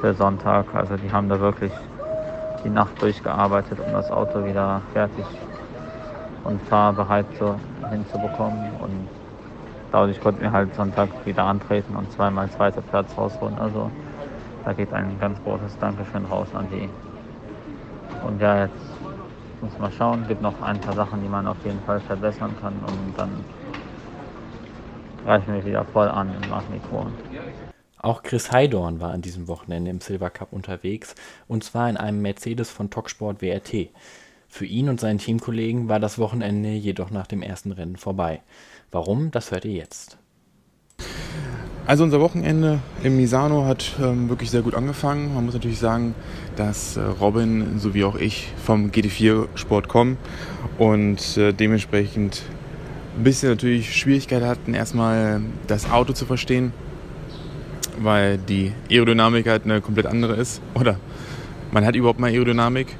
für 0.00 0.14
Sonntag. 0.14 0.66
Also 0.74 0.96
die 0.96 1.10
haben 1.10 1.28
da 1.28 1.40
wirklich 1.40 1.72
die 2.64 2.68
Nacht 2.70 3.00
durchgearbeitet, 3.00 3.78
um 3.84 3.92
das 3.92 4.10
Auto 4.10 4.44
wieder 4.44 4.82
fertig 4.92 5.24
und 6.44 6.60
fahrbereit 6.62 7.26
zu, 7.38 7.54
hinzubekommen. 7.90 8.70
Und 8.80 9.08
dadurch 9.96 10.20
konnten 10.20 10.42
wir 10.42 10.52
halt 10.52 10.74
Sonntag 10.74 11.08
wieder 11.24 11.44
antreten 11.44 11.96
und 11.96 12.12
zweimal 12.12 12.50
zweiter 12.50 12.82
Platz 12.82 13.16
rausholen. 13.16 13.58
Also 13.58 13.90
da 14.62 14.74
geht 14.74 14.92
ein 14.92 15.18
ganz 15.18 15.42
großes 15.42 15.78
Dankeschön 15.78 16.26
raus 16.26 16.48
an 16.52 16.68
die. 16.70 16.86
Und 18.26 18.38
ja, 18.38 18.64
jetzt 18.64 18.74
muss 19.62 19.78
man 19.78 19.90
schauen, 19.92 20.28
gibt 20.28 20.42
noch 20.42 20.60
ein 20.60 20.78
paar 20.82 20.92
Sachen, 20.92 21.22
die 21.22 21.28
man 21.28 21.46
auf 21.46 21.56
jeden 21.64 21.80
Fall 21.84 22.00
verbessern 22.00 22.54
kann 22.60 22.74
und 22.74 23.14
dann 23.16 23.30
greifen 25.24 25.54
wir 25.54 25.64
wieder 25.64 25.84
voll 25.86 26.08
an 26.08 26.28
in 26.42 26.50
Magnikur. 26.50 27.06
Auch 27.96 28.22
Chris 28.22 28.52
Heidorn 28.52 29.00
war 29.00 29.12
an 29.12 29.22
diesem 29.22 29.48
Wochenende 29.48 29.90
im 29.90 30.02
Silver 30.02 30.28
Cup 30.28 30.52
unterwegs 30.52 31.14
und 31.48 31.64
zwar 31.64 31.88
in 31.88 31.96
einem 31.96 32.20
Mercedes 32.20 32.68
von 32.68 32.90
Toksport 32.90 33.40
WRT. 33.40 33.88
Für 34.48 34.66
ihn 34.66 34.88
und 34.88 35.00
seinen 35.00 35.18
Teamkollegen 35.18 35.88
war 35.88 36.00
das 36.00 36.18
Wochenende 36.18 36.70
jedoch 36.70 37.10
nach 37.10 37.26
dem 37.26 37.42
ersten 37.42 37.72
Rennen 37.72 37.96
vorbei. 37.96 38.42
Warum, 38.90 39.30
das 39.30 39.50
hört 39.50 39.64
ihr 39.64 39.72
jetzt. 39.72 40.18
Also 41.86 42.02
unser 42.02 42.20
Wochenende 42.20 42.80
im 43.04 43.16
Misano 43.16 43.64
hat 43.64 43.92
ähm, 44.02 44.28
wirklich 44.28 44.50
sehr 44.50 44.62
gut 44.62 44.74
angefangen. 44.74 45.34
Man 45.34 45.44
muss 45.44 45.54
natürlich 45.54 45.78
sagen, 45.78 46.16
dass 46.56 46.96
äh, 46.96 47.00
Robin 47.00 47.78
sowie 47.78 48.02
auch 48.02 48.16
ich 48.16 48.48
vom 48.64 48.90
GT4-Sport 48.90 49.86
kommen 49.86 50.18
und 50.78 51.36
äh, 51.36 51.52
dementsprechend 51.52 52.42
ein 53.16 53.22
bisschen 53.22 53.50
natürlich 53.50 53.96
Schwierigkeit 53.96 54.42
hatten, 54.42 54.74
erstmal 54.74 55.40
das 55.68 55.88
Auto 55.88 56.12
zu 56.12 56.26
verstehen, 56.26 56.72
weil 57.98 58.36
die 58.36 58.72
Aerodynamik 58.90 59.46
halt 59.48 59.64
eine 59.64 59.80
komplett 59.80 60.06
andere 60.06 60.34
ist. 60.34 60.60
Oder 60.74 60.98
man 61.70 61.84
hat 61.84 61.94
überhaupt 61.94 62.18
mal 62.18 62.30
Aerodynamik. 62.30 62.96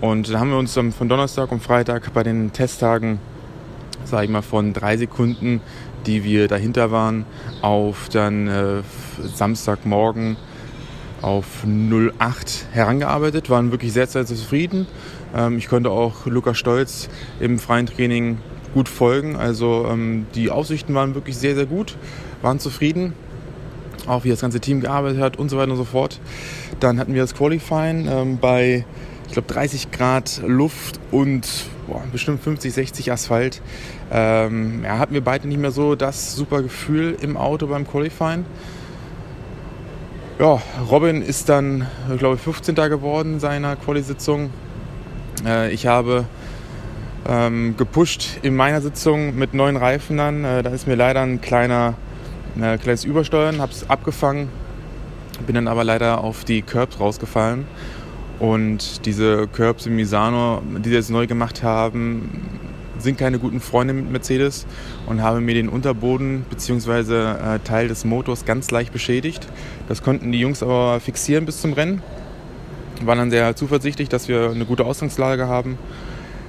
Und 0.00 0.32
da 0.32 0.38
haben 0.38 0.50
wir 0.50 0.58
uns 0.58 0.74
dann 0.74 0.92
von 0.92 1.08
Donnerstag 1.08 1.50
und 1.50 1.62
Freitag 1.62 2.12
bei 2.12 2.22
den 2.22 2.52
Testtagen, 2.52 3.18
sage 4.04 4.24
ich 4.24 4.30
mal, 4.30 4.42
von 4.42 4.72
drei 4.72 4.96
Sekunden, 4.96 5.60
die 6.06 6.22
wir 6.22 6.46
dahinter 6.46 6.90
waren, 6.90 7.24
auf 7.62 8.08
dann 8.08 8.46
äh, 8.46 8.82
Samstagmorgen 9.22 10.36
auf 11.20 11.64
08 11.64 12.66
herangearbeitet, 12.72 13.50
waren 13.50 13.72
wirklich 13.72 13.92
sehr, 13.92 14.06
sehr 14.06 14.24
zufrieden. 14.24 14.86
Ähm, 15.36 15.58
ich 15.58 15.68
konnte 15.68 15.90
auch 15.90 16.26
Lukas 16.26 16.56
Stolz 16.58 17.08
im 17.40 17.58
freien 17.58 17.86
Training 17.86 18.38
gut 18.74 18.88
folgen. 18.88 19.36
Also 19.36 19.86
ähm, 19.90 20.26
die 20.34 20.50
Aussichten 20.50 20.94
waren 20.94 21.14
wirklich 21.14 21.36
sehr, 21.36 21.54
sehr 21.54 21.66
gut, 21.66 21.96
waren 22.42 22.60
zufrieden. 22.60 23.14
Auch 24.06 24.24
wie 24.24 24.30
das 24.30 24.40
ganze 24.40 24.60
Team 24.60 24.80
gearbeitet 24.80 25.20
hat 25.20 25.36
und 25.36 25.48
so 25.48 25.58
weiter 25.58 25.72
und 25.72 25.76
so 25.76 25.84
fort. 25.84 26.20
Dann 26.80 26.98
hatten 26.98 27.14
wir 27.14 27.20
das 27.20 27.34
Qualifying 27.34 28.08
ähm, 28.08 28.38
bei, 28.38 28.84
ich 29.28 29.34
glaube, 29.34 29.52
30 29.52 29.90
Grad 29.90 30.40
Luft 30.44 30.98
und 31.10 31.46
boah, 31.86 32.02
bestimmt 32.10 32.42
50, 32.42 32.72
60 32.72 33.12
Asphalt. 33.12 33.60
Ähm, 34.10 34.82
ja, 34.84 34.98
hatten 34.98 35.14
wir 35.14 35.22
beide 35.22 35.46
nicht 35.46 35.60
mehr 35.60 35.70
so 35.70 35.94
das 35.94 36.34
super 36.34 36.62
Gefühl 36.62 37.16
im 37.20 37.36
Auto 37.36 37.66
beim 37.66 37.86
Qualifying. 37.86 38.46
Ja, 40.38 40.62
Robin 40.90 41.20
ist 41.20 41.48
dann, 41.48 41.86
glaube 42.16 42.36
ich, 42.36 42.40
15. 42.40 42.74
geworden 42.74 43.34
in 43.34 43.40
seiner 43.40 43.76
Quali-Sitzung. 43.76 44.50
Äh, 45.44 45.72
ich 45.72 45.86
habe 45.86 46.24
ähm, 47.28 47.76
gepusht 47.76 48.38
in 48.42 48.56
meiner 48.56 48.80
Sitzung 48.80 49.36
mit 49.36 49.52
neuen 49.52 49.76
Reifen 49.76 50.16
dann. 50.16 50.44
Äh, 50.44 50.62
da 50.62 50.70
ist 50.70 50.86
mir 50.86 50.94
leider 50.94 51.20
ein 51.20 51.40
kleiner, 51.40 51.94
äh, 52.58 52.78
kleines 52.78 53.04
Übersteuern, 53.04 53.60
habe 53.60 53.72
es 53.72 53.90
abgefangen, 53.90 54.48
bin 55.46 55.54
dann 55.54 55.68
aber 55.68 55.84
leider 55.84 56.24
auf 56.24 56.44
die 56.44 56.62
Curbs 56.62 56.98
rausgefallen. 56.98 57.66
Und 58.38 59.04
diese 59.06 59.48
Curbs 59.48 59.86
im 59.86 59.96
Misano, 59.96 60.62
die 60.78 60.90
sie 60.90 60.94
jetzt 60.94 61.10
neu 61.10 61.26
gemacht 61.26 61.62
haben, 61.62 62.46
sind 62.98 63.18
keine 63.18 63.38
guten 63.38 63.60
Freunde 63.60 63.94
mit 63.94 64.10
Mercedes 64.10 64.66
und 65.06 65.22
habe 65.22 65.40
mir 65.40 65.54
den 65.54 65.68
Unterboden 65.68 66.44
bzw. 66.50 67.54
Äh, 67.54 67.58
Teil 67.60 67.88
des 67.88 68.04
Motors 68.04 68.44
ganz 68.44 68.70
leicht 68.70 68.92
beschädigt. 68.92 69.46
Das 69.88 70.02
konnten 70.02 70.32
die 70.32 70.40
Jungs 70.40 70.62
aber 70.62 70.98
fixieren 71.00 71.46
bis 71.46 71.60
zum 71.60 71.72
Rennen. 71.72 72.02
Waren 73.04 73.18
dann 73.18 73.30
sehr 73.30 73.54
zuversichtlich, 73.54 74.08
dass 74.08 74.28
wir 74.28 74.50
eine 74.50 74.64
gute 74.64 74.84
Ausgangslage 74.84 75.46
haben 75.46 75.78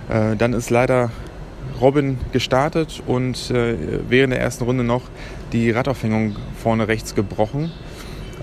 äh, 0.10 0.36
dann 0.36 0.53
ist 0.53 0.69
leider 0.69 1.12
Robin 1.79 2.17
gestartet 2.34 3.01
und 3.05 3.51
äh, 3.51 3.75
während 4.10 4.34
der 4.34 4.41
ersten 4.41 4.63
Runde 4.65 4.84
noch 4.84 5.03
die 5.53 5.72
Radaufhängung 5.72 6.36
vorne 6.62 6.88
rechts 6.88 7.15
gebrochen. 7.15 7.72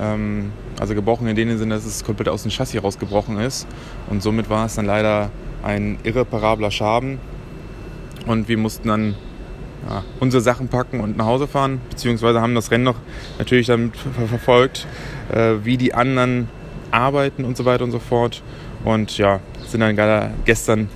Ähm, 0.00 0.53
also 0.78 0.95
gebrochen 0.95 1.26
in 1.26 1.37
dem 1.37 1.56
Sinne, 1.56 1.75
dass 1.75 1.85
es 1.85 2.04
komplett 2.04 2.28
aus 2.28 2.42
dem 2.42 2.50
Chassis 2.50 2.83
rausgebrochen 2.83 3.38
ist. 3.38 3.66
Und 4.09 4.23
somit 4.23 4.50
war 4.50 4.66
es 4.66 4.75
dann 4.75 4.87
leider 4.87 5.30
ein 5.62 5.99
irreparabler 6.02 6.71
Schaden. 6.71 7.18
Und 8.26 8.49
wir 8.49 8.59
mussten 8.59 8.88
dann 8.88 9.14
ja, 9.88 10.02
unsere 10.21 10.42
Sachen 10.42 10.68
packen 10.68 11.00
und 11.00 11.16
nach 11.16 11.26
Hause 11.26 11.47
fahren, 11.47 11.80
beziehungsweise 11.90 12.40
haben 12.40 12.54
das 12.54 12.71
Rennen 12.71 12.85
noch 12.85 12.97
natürlich 13.38 13.66
damit 13.66 13.97
verfolgt, 13.97 14.87
äh, 15.33 15.54
wie 15.62 15.76
die 15.76 15.95
anderen 15.95 16.49
arbeiten 16.90 17.45
und 17.45 17.56
so 17.56 17.64
weiter 17.64 17.85
und 17.85 17.92
so 17.92 17.99
fort. 17.99 18.42
Und 18.85 19.16
ja, 19.18 19.40
sind 19.66 19.80
dann 19.80 19.97
gestern 20.45 20.88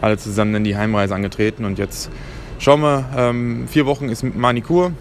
alle 0.00 0.18
zusammen 0.18 0.54
in 0.56 0.64
die 0.64 0.76
Heimreise 0.76 1.14
angetreten. 1.14 1.64
Und 1.64 1.78
jetzt 1.78 2.10
schauen 2.58 2.80
wir, 2.80 3.08
ähm, 3.16 3.66
vier 3.68 3.86
Wochen 3.86 4.08
ist 4.08 4.22
Manikur, 4.22 4.92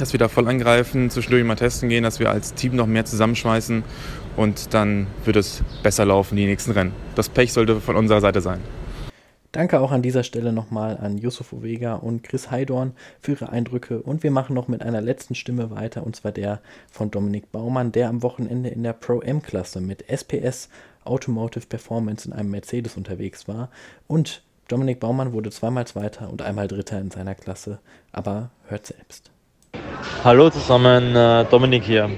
dass 0.00 0.12
wir 0.12 0.18
da 0.18 0.28
voll 0.28 0.48
angreifen, 0.48 1.10
zwischendurch 1.10 1.44
mal 1.44 1.56
testen 1.56 1.88
gehen, 1.88 2.04
dass 2.04 2.20
wir 2.20 2.30
als 2.30 2.54
Team 2.54 2.76
noch 2.76 2.86
mehr 2.86 3.04
zusammenschmeißen 3.04 3.84
und 4.36 4.74
dann 4.74 5.06
wird 5.24 5.36
es 5.36 5.62
besser 5.82 6.04
laufen, 6.04 6.36
die 6.36 6.46
nächsten 6.46 6.72
Rennen. 6.72 6.92
Das 7.14 7.28
Pech 7.28 7.52
sollte 7.52 7.80
von 7.80 7.96
unserer 7.96 8.20
Seite 8.20 8.40
sein. 8.40 8.60
Danke 9.52 9.80
auch 9.80 9.90
an 9.90 10.02
dieser 10.02 10.22
Stelle 10.22 10.52
nochmal 10.52 10.96
an 10.98 11.18
Yusuf 11.18 11.52
Ovega 11.52 11.94
und 11.94 12.22
Chris 12.22 12.52
Heidorn 12.52 12.92
für 13.20 13.32
ihre 13.32 13.48
Eindrücke. 13.48 14.00
Und 14.00 14.22
wir 14.22 14.30
machen 14.30 14.54
noch 14.54 14.68
mit 14.68 14.80
einer 14.82 15.00
letzten 15.00 15.34
Stimme 15.34 15.72
weiter, 15.72 16.04
und 16.06 16.14
zwar 16.14 16.30
der 16.30 16.60
von 16.90 17.10
Dominik 17.10 17.50
Baumann, 17.50 17.90
der 17.90 18.08
am 18.08 18.22
Wochenende 18.22 18.68
in 18.68 18.84
der 18.84 18.92
Pro-M-Klasse 18.92 19.80
mit 19.80 20.08
SPS 20.08 20.68
Automotive 21.04 21.66
Performance 21.66 22.28
in 22.28 22.32
einem 22.32 22.50
Mercedes 22.50 22.96
unterwegs 22.96 23.48
war. 23.48 23.70
Und 24.06 24.42
Dominik 24.68 25.00
Baumann 25.00 25.32
wurde 25.32 25.50
zweimal 25.50 25.86
Zweiter 25.86 26.30
und 26.30 26.42
einmal 26.42 26.68
Dritter 26.68 27.00
in 27.00 27.10
seiner 27.10 27.34
Klasse. 27.34 27.80
Aber 28.12 28.50
hört 28.68 28.86
selbst. 28.86 29.32
Hallo 30.24 30.48
zusammen, 30.48 31.14
äh, 31.14 31.44
Dominik 31.44 31.84
hier. 31.84 32.08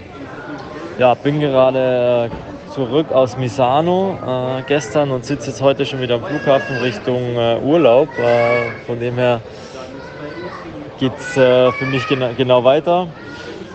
Ja, 0.99 1.15
bin 1.15 1.41
gerade 1.41 2.31
äh, 2.31 2.73
zurück 2.73 3.11
aus 3.11 3.37
Misano 3.37 4.19
äh, 4.25 4.63
gestern 4.69 5.11
und 5.11 5.25
sitze 5.25 5.51
jetzt 5.51 5.61
heute 5.61 5.85
schon 5.85 6.01
wieder 6.01 6.15
am 6.15 6.25
Flughafen 6.25 6.77
Richtung 6.77 7.35
äh, 7.35 7.59
Urlaub. 7.61 8.09
Äh, 8.19 8.71
von 8.87 9.01
dem 9.01 9.17
her 9.17 9.41
geht 11.01 11.13
es 11.19 11.37
äh, 11.37 11.73
für 11.73 11.87
mich 11.87 12.07
gena 12.07 12.31
genau 12.37 12.63
weiter. 12.63 13.09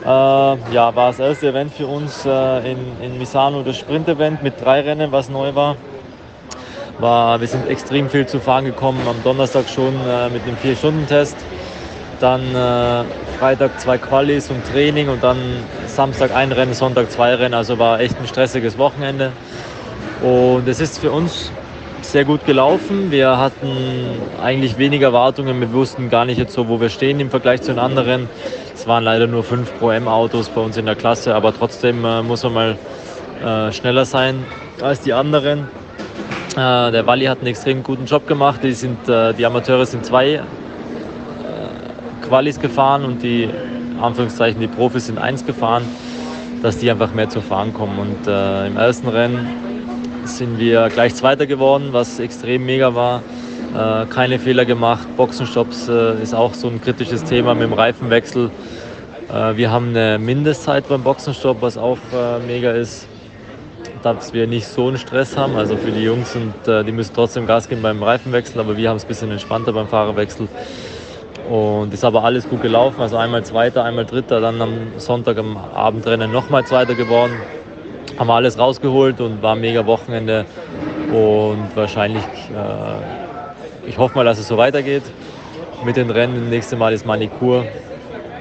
Ja, 0.05 0.95
war 0.95 1.07
das 1.09 1.19
erste 1.19 1.49
Event 1.49 1.73
für 1.73 1.85
uns 1.85 2.23
in, 2.23 2.77
in 3.03 3.17
Misano, 3.17 3.61
das 3.61 3.77
Sprint-Event 3.77 4.41
mit 4.41 4.53
drei 4.63 4.79
Rennen, 4.79 5.11
was 5.11 5.27
neu 5.27 5.53
war. 5.53 5.75
war. 6.99 7.41
Wir 7.41 7.47
sind 7.47 7.67
extrem 7.67 8.09
viel 8.09 8.25
zu 8.25 8.39
fahren 8.39 8.63
gekommen, 8.63 9.01
am 9.05 9.21
Donnerstag 9.25 9.67
schon 9.67 9.93
mit 10.31 10.47
dem 10.47 10.55
Vier-Stunden-Test. 10.57 11.35
Dann 12.21 12.41
Freitag 13.39 13.79
zwei 13.79 13.99
Qualis 13.99 14.49
und 14.49 14.65
Training 14.65 15.09
und 15.09 15.21
dann 15.21 15.37
Samstag 15.85 16.33
ein 16.35 16.51
Rennen, 16.51 16.73
Sonntag 16.73 17.11
zwei 17.11 17.35
Rennen. 17.35 17.53
Also 17.53 17.77
war 17.77 17.99
echt 17.99 18.19
ein 18.19 18.27
stressiges 18.27 18.77
Wochenende. 18.77 19.31
Und 20.23 20.67
es 20.67 20.79
ist 20.79 20.97
für 20.97 21.11
uns 21.11 21.51
sehr 22.01 22.25
gut 22.25 22.45
gelaufen. 22.45 23.11
Wir 23.11 23.37
hatten 23.37 23.67
eigentlich 24.41 24.79
weniger 24.79 25.07
Erwartungen. 25.07 25.59
Wir 25.59 25.71
wussten 25.71 26.09
gar 26.09 26.25
nicht 26.25 26.39
jetzt 26.39 26.53
so, 26.53 26.67
wo 26.67 26.81
wir 26.81 26.89
stehen 26.89 27.19
im 27.19 27.29
Vergleich 27.29 27.61
zu 27.61 27.71
den 27.71 27.79
anderen. 27.79 28.27
Es 28.73 28.87
waren 28.87 29.03
leider 29.03 29.27
nur 29.27 29.43
5 29.43 29.77
Pro 29.77 29.91
M-Autos 29.91 30.49
bei 30.49 30.61
uns 30.61 30.77
in 30.77 30.85
der 30.85 30.95
Klasse, 30.95 31.35
aber 31.35 31.53
trotzdem 31.55 32.03
äh, 32.05 32.23
muss 32.23 32.43
man 32.43 32.53
mal 32.53 32.77
äh, 33.43 33.71
schneller 33.71 34.05
sein 34.05 34.45
als 34.81 35.01
die 35.01 35.13
anderen. 35.13 35.67
Äh, 36.53 36.91
der 36.91 37.05
Walli 37.05 37.25
hat 37.25 37.39
einen 37.39 37.47
extrem 37.47 37.83
guten 37.83 38.05
Job 38.05 38.27
gemacht. 38.27 38.61
Die, 38.63 38.73
sind, 38.73 39.07
äh, 39.07 39.33
die 39.33 39.45
Amateure 39.45 39.85
sind 39.85 40.05
zwei 40.05 40.41
Qualis 42.27 42.59
gefahren 42.59 43.05
und 43.05 43.23
die 43.23 43.49
Anführungszeichen 44.01 44.59
die 44.59 44.67
Profis 44.67 45.07
sind 45.07 45.17
eins 45.17 45.45
gefahren, 45.45 45.83
dass 46.61 46.77
die 46.77 46.91
einfach 46.91 47.13
mehr 47.13 47.29
zu 47.29 47.41
fahren 47.41 47.73
kommen. 47.73 47.97
Und 47.99 48.27
äh, 48.27 48.67
im 48.67 48.77
ersten 48.77 49.07
Rennen 49.07 49.47
sind 50.25 50.59
wir 50.59 50.89
gleich 50.89 51.15
Zweiter 51.15 51.45
geworden, 51.45 51.89
was 51.91 52.19
extrem 52.19 52.65
mega 52.65 52.93
war. 52.93 53.21
Äh, 53.75 54.05
keine 54.07 54.39
Fehler 54.39 54.65
gemacht. 54.65 55.07
Boxenstopps 55.15 55.87
äh, 55.87 56.21
ist 56.21 56.33
auch 56.33 56.53
so 56.53 56.67
ein 56.67 56.81
kritisches 56.81 57.23
Thema 57.23 57.53
mit 57.53 57.63
dem 57.63 57.73
Reifenwechsel. 57.73 58.49
Äh, 59.29 59.57
wir 59.57 59.71
haben 59.71 59.89
eine 59.89 60.19
Mindestzeit 60.19 60.87
beim 60.87 61.03
Boxenstopp, 61.03 61.61
was 61.61 61.77
auch 61.77 61.97
äh, 62.13 62.39
mega 62.45 62.71
ist, 62.71 63.07
dass 64.03 64.33
wir 64.33 64.47
nicht 64.47 64.67
so 64.67 64.87
einen 64.87 64.97
Stress 64.97 65.37
haben. 65.37 65.55
Also 65.55 65.77
für 65.77 65.91
die 65.91 66.03
Jungs 66.03 66.35
und 66.35 66.67
äh, 66.67 66.83
die 66.83 66.91
müssen 66.91 67.13
trotzdem 67.13 67.45
Gas 67.45 67.67
geben 67.67 67.81
beim 67.81 68.01
Reifenwechsel, 68.03 68.59
aber 68.59 68.77
wir 68.77 68.89
haben 68.89 68.97
es 68.97 69.05
ein 69.05 69.07
bisschen 69.07 69.31
entspannter 69.31 69.73
beim 69.73 69.87
Fahrerwechsel. 69.87 70.47
Und 71.49 71.93
ist 71.93 72.03
aber 72.03 72.23
alles 72.23 72.47
gut 72.49 72.61
gelaufen. 72.61 73.01
Also 73.01 73.17
einmal 73.17 73.43
Zweiter, 73.43 73.83
einmal 73.83 74.05
Dritter, 74.05 74.41
dann 74.41 74.61
am 74.61 74.77
Sonntag 74.97 75.37
am 75.37 75.57
Abendrennen 75.57 76.31
nochmal 76.31 76.65
Zweiter 76.65 76.95
geworden 76.95 77.33
haben 78.17 78.31
alles 78.31 78.57
rausgeholt 78.57 79.21
und 79.21 79.41
war 79.41 79.55
ein 79.55 79.61
mega 79.61 79.85
Wochenende. 79.85 80.45
Und 81.11 81.75
wahrscheinlich, 81.75 82.23
äh, 82.23 83.89
ich 83.89 83.97
hoffe 83.97 84.15
mal, 84.15 84.25
dass 84.25 84.39
es 84.39 84.47
so 84.47 84.57
weitergeht 84.57 85.03
mit 85.85 85.95
den 85.95 86.09
Rennen. 86.09 86.35
Das 86.35 86.49
nächste 86.49 86.75
Mal 86.75 86.93
ist 86.93 87.05
Manikur 87.05 87.65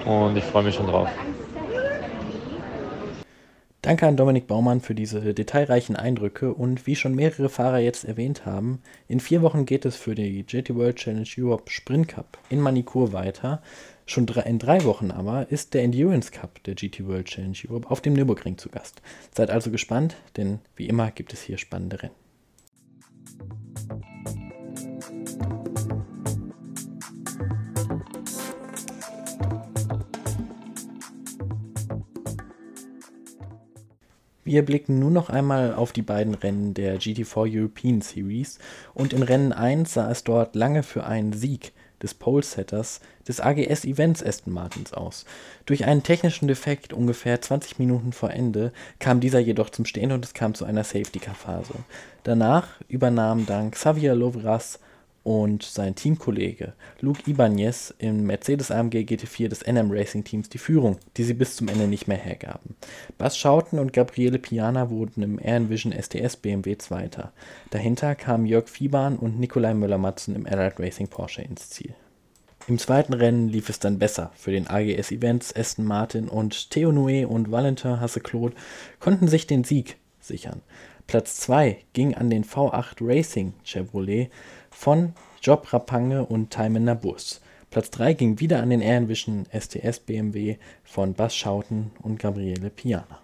und 0.04 0.36
ich 0.36 0.44
freue 0.44 0.62
mich 0.62 0.74
schon 0.74 0.86
drauf. 0.86 1.08
Danke 3.86 4.08
an 4.08 4.16
Dominik 4.16 4.48
Baumann 4.48 4.80
für 4.80 4.96
diese 4.96 5.32
detailreichen 5.32 5.94
Eindrücke 5.94 6.52
und 6.52 6.88
wie 6.88 6.96
schon 6.96 7.14
mehrere 7.14 7.48
Fahrer 7.48 7.78
jetzt 7.78 8.04
erwähnt 8.04 8.44
haben, 8.44 8.82
in 9.06 9.20
vier 9.20 9.42
Wochen 9.42 9.64
geht 9.64 9.84
es 9.84 9.94
für 9.94 10.16
die 10.16 10.42
GT 10.42 10.74
World 10.74 10.96
Challenge 10.96 11.28
Europe 11.38 11.70
Sprint 11.70 12.08
Cup 12.08 12.36
in 12.50 12.58
Manikur 12.58 13.12
weiter. 13.12 13.62
Schon 14.04 14.26
in 14.26 14.58
drei 14.58 14.82
Wochen 14.82 15.12
aber 15.12 15.52
ist 15.52 15.72
der 15.72 15.84
Endurance 15.84 16.32
Cup 16.32 16.64
der 16.64 16.74
GT 16.74 17.06
World 17.06 17.26
Challenge 17.26 17.56
Europe 17.68 17.88
auf 17.88 18.00
dem 18.00 18.14
Nürburgring 18.14 18.58
zu 18.58 18.70
Gast. 18.70 19.02
Seid 19.32 19.50
also 19.50 19.70
gespannt, 19.70 20.16
denn 20.36 20.58
wie 20.74 20.88
immer 20.88 21.12
gibt 21.12 21.32
es 21.32 21.42
hier 21.42 21.56
spannende 21.56 22.02
Rennen. 22.02 22.25
Wir 34.46 34.64
blicken 34.64 35.00
nun 35.00 35.12
noch 35.12 35.28
einmal 35.28 35.74
auf 35.74 35.90
die 35.90 36.02
beiden 36.02 36.34
Rennen 36.34 36.72
der 36.72 37.00
GT4 37.00 37.62
European 37.62 38.00
Series 38.00 38.60
und 38.94 39.12
in 39.12 39.24
Rennen 39.24 39.52
1 39.52 39.92
sah 39.92 40.08
es 40.08 40.22
dort 40.22 40.54
lange 40.54 40.84
für 40.84 41.04
einen 41.04 41.32
Sieg 41.32 41.72
des 42.00 42.14
Polesetters 42.14 43.00
des 43.26 43.40
AGS 43.40 43.84
Events 43.84 44.22
Aston 44.22 44.52
Martins 44.52 44.92
aus. 44.92 45.24
Durch 45.64 45.84
einen 45.84 46.04
technischen 46.04 46.46
Defekt 46.46 46.92
ungefähr 46.92 47.42
20 47.42 47.80
Minuten 47.80 48.12
vor 48.12 48.30
Ende 48.30 48.72
kam 49.00 49.18
dieser 49.18 49.40
jedoch 49.40 49.70
zum 49.70 49.84
Stehen 49.84 50.12
und 50.12 50.24
es 50.24 50.32
kam 50.32 50.54
zu 50.54 50.64
einer 50.64 50.84
Safety-Car-Phase. 50.84 51.74
Danach 52.22 52.68
übernahm 52.86 53.46
dann 53.46 53.72
Xavier 53.72 54.14
Lovras 54.14 54.78
und 55.26 55.64
sein 55.64 55.96
Teamkollege 55.96 56.74
Luke 57.00 57.28
Ibanez 57.28 57.92
im 57.98 58.26
Mercedes-AMG 58.26 58.98
GT4 58.98 59.48
des 59.48 59.66
NM 59.66 59.90
Racing 59.90 60.22
Teams 60.22 60.48
die 60.48 60.58
Führung, 60.58 60.98
die 61.16 61.24
sie 61.24 61.34
bis 61.34 61.56
zum 61.56 61.66
Ende 61.66 61.88
nicht 61.88 62.06
mehr 62.06 62.16
hergaben. 62.16 62.76
Bas 63.18 63.36
Schauten 63.36 63.80
und 63.80 63.92
Gabriele 63.92 64.38
Piana 64.38 64.88
wurden 64.88 65.24
im 65.24 65.40
Air 65.42 65.68
Vision 65.68 65.92
STS 65.92 66.36
BMW 66.36 66.78
Zweiter. 66.78 67.32
Dahinter 67.70 68.14
kamen 68.14 68.46
Jörg 68.46 68.68
Fiebahn 68.68 69.16
und 69.16 69.40
Nikolai 69.40 69.74
Müller-Matzen 69.74 70.36
im 70.36 70.46
Allied 70.46 70.78
Racing 70.78 71.08
Porsche 71.08 71.42
ins 71.42 71.70
Ziel. 71.70 71.96
Im 72.68 72.78
zweiten 72.78 73.12
Rennen 73.12 73.48
lief 73.48 73.68
es 73.68 73.80
dann 73.80 73.98
besser 73.98 74.30
für 74.36 74.52
den 74.52 74.68
AGS 74.68 75.10
Events 75.10 75.54
Aston 75.56 75.86
Martin 75.86 76.28
und 76.28 76.70
Theo 76.70 76.92
Nouet 76.92 77.26
und 77.26 77.50
Valentin 77.50 78.00
Hasse-Claude 78.00 78.54
konnten 79.00 79.26
sich 79.26 79.48
den 79.48 79.64
Sieg 79.64 79.96
sichern. 80.20 80.62
Platz 81.06 81.36
2 81.36 81.78
ging 81.92 82.14
an 82.14 82.30
den 82.30 82.44
V8 82.44 82.96
Racing 83.00 83.54
Chevrolet 83.64 84.28
von 84.76 85.14
Job 85.42 85.72
Rapange 85.72 86.26
und 86.26 86.52
Taimen 86.52 86.84
Nabus. 86.84 87.40
Platz 87.70 87.90
3 87.90 88.12
ging 88.12 88.40
wieder 88.40 88.62
an 88.62 88.70
den 88.70 88.82
Ehrenwischen 88.82 89.46
STS 89.50 90.00
BMW 90.00 90.56
von 90.84 91.14
Bas 91.14 91.34
Schauten 91.34 91.90
und 92.02 92.18
Gabriele 92.18 92.70
Piana. 92.70 93.20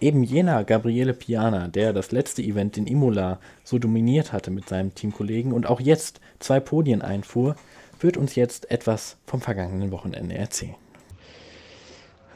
Eben 0.00 0.22
jener 0.22 0.62
Gabriele 0.62 1.12
Piana, 1.12 1.66
der 1.66 1.92
das 1.92 2.12
letzte 2.12 2.40
Event 2.40 2.78
in 2.78 2.86
Imola 2.86 3.40
so 3.64 3.78
dominiert 3.80 4.32
hatte 4.32 4.52
mit 4.52 4.68
seinem 4.68 4.94
Teamkollegen 4.94 5.52
und 5.52 5.66
auch 5.66 5.80
jetzt 5.80 6.20
zwei 6.38 6.60
Podien 6.60 7.02
einfuhr, 7.02 7.56
wird 7.98 8.16
uns 8.16 8.36
jetzt 8.36 8.70
etwas 8.70 9.16
vom 9.26 9.40
vergangenen 9.40 9.90
Wochenende 9.90 10.36
erzählen. 10.36 10.76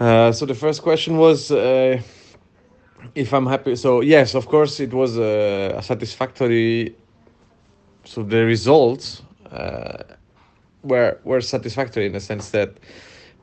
Uh, 0.01 0.33
so 0.33 0.45
the 0.45 0.55
first 0.55 0.83
question 0.83 1.17
was 1.17 1.53
uh, 1.53 1.97
if 3.15 3.33
I'm 3.33 3.49
happy. 3.49 3.77
So 3.77 4.03
yes, 4.03 4.35
of 4.35 4.49
course, 4.49 4.83
it 4.83 4.93
was 4.93 5.17
a 5.17 5.81
satisfactory 5.81 6.97
so 8.05 8.23
the 8.23 8.45
results 8.45 9.23
uh, 9.51 10.03
were 10.83 11.19
were 11.25 11.41
satisfactory 11.41 12.07
in 12.07 12.13
the 12.13 12.21
sense 12.21 12.51
that 12.51 12.71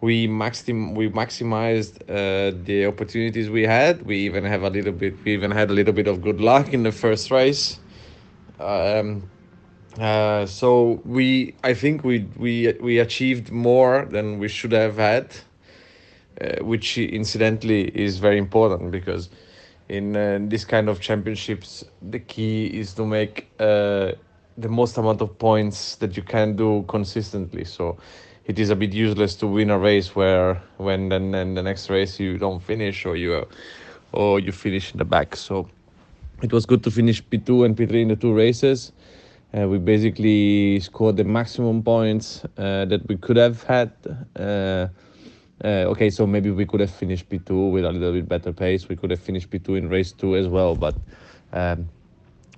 we 0.01 0.27
maxim 0.27 0.95
we 0.95 1.09
maximized 1.09 2.01
uh, 2.09 2.55
the 2.63 2.85
opportunities 2.85 3.49
we 3.49 3.63
had. 3.63 4.05
We 4.05 4.17
even 4.19 4.43
have 4.45 4.63
a 4.63 4.69
little 4.69 4.93
bit. 4.93 5.15
We 5.23 5.33
even 5.33 5.51
had 5.51 5.69
a 5.69 5.73
little 5.73 5.93
bit 5.93 6.07
of 6.07 6.21
good 6.21 6.41
luck 6.41 6.73
in 6.73 6.83
the 6.83 6.91
first 6.91 7.31
race. 7.31 7.79
Um, 8.59 9.29
uh, 9.97 10.45
so 10.45 11.01
we, 11.03 11.55
I 11.63 11.73
think 11.73 12.03
we 12.03 12.27
we 12.37 12.73
we 12.79 12.99
achieved 12.99 13.51
more 13.51 14.05
than 14.05 14.39
we 14.39 14.47
should 14.47 14.71
have 14.71 14.95
had, 14.97 15.35
uh, 16.39 16.63
which 16.63 16.97
incidentally 16.97 17.87
is 17.95 18.19
very 18.19 18.37
important 18.37 18.91
because 18.91 19.29
in 19.89 20.15
uh, 20.15 20.39
this 20.41 20.63
kind 20.63 20.87
of 20.87 21.01
championships, 21.01 21.83
the 22.01 22.19
key 22.19 22.67
is 22.67 22.93
to 22.93 23.05
make 23.05 23.49
uh, 23.59 24.11
the 24.59 24.69
most 24.69 24.97
amount 24.97 25.21
of 25.21 25.37
points 25.37 25.95
that 25.95 26.17
you 26.17 26.23
can 26.23 26.55
do 26.55 26.83
consistently. 26.87 27.63
So 27.63 27.97
it 28.45 28.59
is 28.59 28.69
a 28.69 28.75
bit 28.75 28.93
useless 28.93 29.35
to 29.35 29.47
win 29.47 29.69
a 29.69 29.77
race 29.77 30.15
where 30.15 30.61
when 30.77 31.09
then, 31.09 31.31
then 31.31 31.53
the 31.53 31.63
next 31.63 31.89
race 31.89 32.19
you 32.19 32.37
don't 32.37 32.61
finish 32.61 33.05
or 33.05 33.15
you 33.15 33.45
or 34.11 34.39
you 34.39 34.51
finish 34.51 34.91
in 34.91 34.97
the 34.97 35.05
back. 35.05 35.35
So 35.35 35.69
it 36.41 36.51
was 36.51 36.65
good 36.65 36.83
to 36.83 36.91
finish 36.91 37.23
P2 37.23 37.65
and 37.65 37.77
P3 37.77 38.01
in 38.01 38.07
the 38.09 38.15
two 38.15 38.33
races. 38.33 38.91
Uh, 39.55 39.67
we 39.67 39.77
basically 39.77 40.79
scored 40.79 41.17
the 41.17 41.23
maximum 41.23 41.81
points 41.81 42.43
uh, 42.57 42.85
that 42.85 43.07
we 43.07 43.17
could 43.17 43.37
have 43.37 43.63
had. 43.63 43.91
Uh, 44.35 44.87
uh 45.63 45.91
okay, 45.91 46.09
so 46.09 46.25
maybe 46.25 46.49
we 46.51 46.65
could 46.65 46.79
have 46.79 46.91
finished 46.91 47.29
P2 47.29 47.71
with 47.71 47.85
a 47.85 47.91
little 47.91 48.13
bit 48.13 48.27
better 48.27 48.53
pace. 48.53 48.89
We 48.89 48.95
could 48.95 49.11
have 49.11 49.19
finished 49.19 49.49
P2 49.49 49.77
in 49.77 49.89
race 49.89 50.11
two 50.11 50.35
as 50.35 50.47
well, 50.47 50.75
but 50.75 50.95
um, 51.53 51.89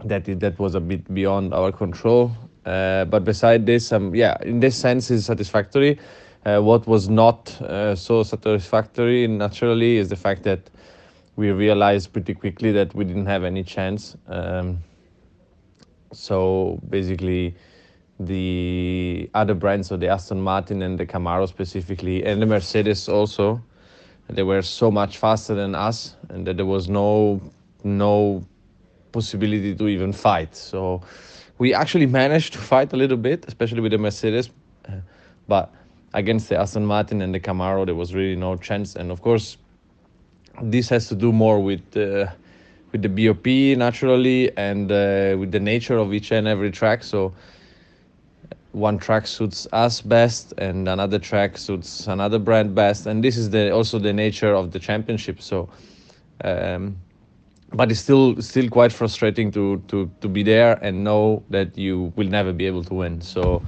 that 0.05 0.25
that 0.39 0.59
was 0.59 0.75
a 0.75 0.79
bit 0.79 1.13
beyond 1.13 1.53
our 1.53 1.71
control. 1.71 2.31
Uh, 2.65 3.05
but 3.05 3.23
beside 3.23 3.65
this, 3.65 3.91
um, 3.91 4.13
yeah, 4.13 4.37
in 4.43 4.59
this 4.59 4.77
sense, 4.77 5.09
is 5.09 5.25
satisfactory. 5.25 5.99
Uh, 6.45 6.59
what 6.59 6.87
was 6.87 7.09
not 7.09 7.59
uh, 7.61 7.95
so 7.95 8.23
satisfactory, 8.23 9.27
naturally, 9.27 9.97
is 9.97 10.09
the 10.09 10.15
fact 10.15 10.43
that 10.43 10.69
we 11.35 11.51
realized 11.51 12.13
pretty 12.13 12.33
quickly 12.33 12.71
that 12.71 12.93
we 12.93 13.03
didn't 13.05 13.25
have 13.25 13.43
any 13.43 13.63
chance. 13.63 14.15
Um, 14.27 14.79
so 16.11 16.79
basically, 16.89 17.55
the 18.19 19.29
other 19.33 19.53
brands, 19.53 19.87
so 19.87 19.97
the 19.97 20.07
Aston 20.07 20.41
Martin 20.41 20.81
and 20.81 20.99
the 20.99 21.05
Camaro 21.05 21.47
specifically, 21.47 22.23
and 22.23 22.41
the 22.41 22.45
Mercedes 22.45 23.07
also, 23.09 23.61
they 24.29 24.43
were 24.43 24.61
so 24.61 24.91
much 24.91 25.17
faster 25.17 25.55
than 25.55 25.73
us, 25.73 26.15
and 26.29 26.45
that 26.45 26.57
there 26.57 26.65
was 26.65 26.89
no 26.89 27.41
no 27.83 28.45
possibility 29.11 29.75
to 29.75 29.87
even 29.87 30.13
fight. 30.13 30.55
So 30.55 31.01
we 31.57 31.73
actually 31.73 32.05
managed 32.21 32.53
to 32.53 32.59
fight 32.59 32.93
a 32.93 32.97
little 32.97 33.17
bit, 33.17 33.45
especially 33.47 33.81
with 33.81 33.91
the 33.91 33.97
Mercedes, 33.97 34.49
but 35.47 35.73
against 36.13 36.49
the 36.49 36.57
Aston 36.57 36.85
Martin 36.85 37.21
and 37.21 37.33
the 37.33 37.39
Camaro, 37.39 37.85
there 37.85 37.95
was 37.95 38.13
really 38.13 38.35
no 38.35 38.55
chance. 38.55 38.95
And 38.95 39.11
of 39.11 39.21
course, 39.21 39.57
this 40.61 40.89
has 40.89 41.07
to 41.07 41.15
do 41.15 41.31
more 41.31 41.59
with 41.59 41.95
uh, 41.95 42.27
with 42.91 43.01
the 43.01 43.09
BOP 43.09 43.77
naturally 43.77 44.55
and 44.57 44.91
uh, 44.91 45.35
with 45.39 45.51
the 45.51 45.59
nature 45.59 45.97
of 45.97 46.13
each 46.13 46.31
and 46.31 46.47
every 46.47 46.71
track. 46.71 47.03
So 47.03 47.33
one 48.73 48.97
track 48.97 49.27
suits 49.27 49.67
us 49.73 50.01
best 50.01 50.53
and 50.57 50.87
another 50.87 51.19
track 51.19 51.57
suits 51.57 52.07
another 52.07 52.39
brand 52.39 52.73
best 52.73 53.05
and 53.05 53.23
this 53.23 53.35
is 53.35 53.49
the 53.49 53.69
also 53.71 53.99
the 53.99 54.13
nature 54.13 54.53
of 54.53 54.71
the 54.71 54.79
championship 54.79 55.41
so 55.41 55.67
um, 56.45 56.95
but 57.73 57.91
it's 57.91 57.99
still 57.99 58.39
still 58.41 58.69
quite 58.69 58.91
frustrating 58.91 59.51
to 59.51 59.81
to 59.87 60.09
to 60.21 60.27
be 60.27 60.43
there 60.43 60.77
and 60.83 61.03
know 61.03 61.43
that 61.49 61.77
you 61.77 62.11
will 62.15 62.27
never 62.27 62.51
be 62.53 62.65
able 62.65 62.83
to 62.83 62.93
win. 62.93 63.21
So 63.21 63.61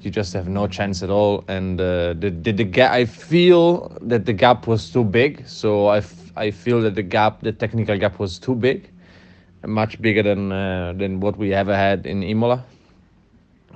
you 0.00 0.10
just 0.10 0.32
have 0.34 0.48
no 0.48 0.68
chance 0.68 1.02
at 1.02 1.10
all. 1.10 1.44
And 1.48 1.80
uh, 1.80 2.14
the, 2.14 2.30
the 2.30 2.52
the 2.52 2.64
gap, 2.64 2.92
I 2.92 3.04
feel 3.04 3.88
that 4.02 4.24
the 4.26 4.32
gap 4.32 4.66
was 4.66 4.90
too 4.90 5.04
big. 5.04 5.46
So 5.48 5.88
I, 5.88 6.02
I 6.36 6.50
feel 6.50 6.80
that 6.82 6.94
the 6.94 7.02
gap, 7.02 7.40
the 7.40 7.52
technical 7.52 7.98
gap, 7.98 8.18
was 8.18 8.38
too 8.38 8.54
big, 8.54 8.90
much 9.64 10.00
bigger 10.00 10.22
than 10.22 10.52
uh, 10.52 10.92
than 10.96 11.20
what 11.20 11.36
we 11.36 11.52
ever 11.52 11.74
had 11.74 12.06
in 12.06 12.22
Imola. 12.22 12.64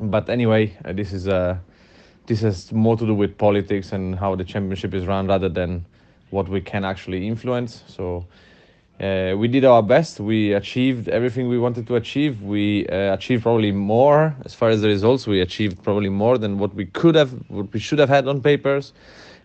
But 0.01 0.31
anyway, 0.31 0.77
uh, 0.85 0.93
this 0.93 1.13
is 1.13 1.27
uh, 1.27 1.59
this 2.27 2.41
has 2.43 2.71
more 2.73 2.97
to 2.97 3.05
do 3.05 3.15
with 3.15 3.37
politics 3.37 3.93
and 3.93 4.15
how 4.15 4.37
the 4.37 4.45
championship 4.45 4.95
is 4.95 5.07
run 5.07 5.27
rather 5.27 5.49
than 5.49 5.85
what 6.31 6.49
we 6.49 6.61
can 6.61 6.85
actually 6.85 7.27
influence. 7.27 7.83
So 7.89 8.25
uh, 9.01 9.35
we 9.37 9.49
did 9.49 9.65
our 9.65 9.83
best. 9.83 10.21
We 10.21 10.53
achieved 10.53 11.09
everything 11.09 11.49
we 11.49 11.59
wanted 11.59 11.87
to 11.87 11.97
achieve. 11.97 12.43
We 12.43 12.87
uh, 12.89 13.15
achieved 13.15 13.43
probably 13.43 13.73
more 13.73 14.35
as 14.45 14.55
far 14.55 14.69
as 14.69 14.83
the 14.83 14.89
results. 14.89 15.27
We 15.27 15.41
achieved 15.41 15.83
probably 15.83 16.11
more 16.11 16.37
than 16.37 16.59
what 16.59 16.75
we 16.75 16.85
could 16.85 17.15
have, 17.15 17.33
what 17.49 17.73
we 17.73 17.81
should 17.81 17.99
have 17.99 18.11
had 18.11 18.29
on 18.29 18.43
papers. 18.43 18.93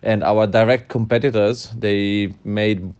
And 0.02 0.22
our 0.22 0.46
direct 0.46 0.88
competitors, 0.88 1.70
they 1.78 2.34
made 2.44 2.92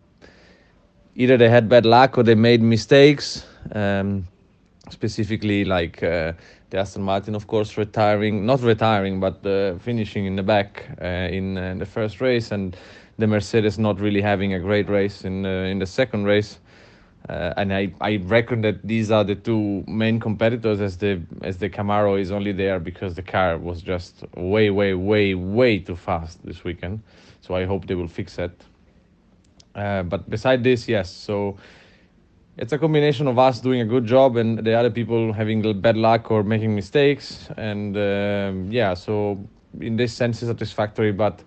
either 1.15 1.37
they 1.37 1.49
had 1.49 1.69
bad 1.69 1.85
luck 1.85 2.17
or 2.17 2.23
they 2.23 2.35
made 2.35 2.61
mistakes. 2.61 3.45
Um, 3.73 4.27
specifically, 4.89 5.65
like 5.65 6.01
uh, 6.01 6.33
the 6.69 6.79
Aston 6.79 7.03
Martin, 7.03 7.35
of 7.35 7.47
course, 7.47 7.77
retiring, 7.77 8.45
not 8.45 8.61
retiring, 8.61 9.19
but 9.19 9.45
uh, 9.45 9.77
finishing 9.79 10.25
in 10.25 10.35
the 10.35 10.43
back 10.43 10.85
uh, 11.01 11.05
in 11.05 11.57
uh, 11.57 11.75
the 11.77 11.85
first 11.85 12.21
race 12.21 12.51
and 12.51 12.75
the 13.17 13.27
Mercedes 13.27 13.77
not 13.79 13.99
really 13.99 14.21
having 14.21 14.53
a 14.53 14.59
great 14.59 14.89
race 14.89 15.23
in 15.25 15.45
uh, 15.45 15.49
in 15.71 15.79
the 15.79 15.85
second 15.85 16.25
race. 16.25 16.59
Uh, 17.29 17.53
and 17.57 17.73
I, 17.73 17.93
I 17.99 18.17
reckon 18.17 18.61
that 18.61 18.87
these 18.87 19.11
are 19.11 19.23
the 19.23 19.35
two 19.35 19.83
main 19.87 20.19
competitors 20.19 20.79
as 20.81 20.97
the 20.97 21.21
as 21.41 21.57
the 21.57 21.69
Camaro 21.69 22.19
is 22.19 22.31
only 22.31 22.53
there 22.53 22.79
because 22.79 23.15
the 23.15 23.21
car 23.23 23.57
was 23.57 23.81
just 23.81 24.23
way 24.37 24.69
way 24.69 24.93
way 24.93 25.35
way 25.35 25.79
too 25.79 25.95
fast 25.97 26.45
this 26.45 26.63
weekend 26.63 27.01
so 27.41 27.55
I 27.55 27.65
hope 27.65 27.87
they 27.87 27.95
will 27.95 28.07
fix 28.07 28.35
that 28.37 28.51
Uh, 29.75 30.03
but 30.03 30.29
beside 30.29 30.63
this, 30.63 30.87
yes. 30.87 31.09
So 31.11 31.57
it's 32.57 32.73
a 32.73 32.77
combination 32.77 33.27
of 33.27 33.37
us 33.37 33.59
doing 33.59 33.81
a 33.81 33.85
good 33.85 34.05
job 34.05 34.37
and 34.37 34.59
the 34.59 34.73
other 34.73 34.89
people 34.89 35.33
having 35.33 35.61
bad 35.81 35.97
luck 35.97 36.31
or 36.31 36.43
making 36.43 36.75
mistakes. 36.75 37.49
And 37.57 37.95
um, 37.95 38.71
yeah, 38.71 38.93
so 38.95 39.37
in 39.79 39.95
this 39.95 40.13
sense, 40.13 40.41
it's 40.41 40.49
satisfactory, 40.49 41.11
but 41.11 41.43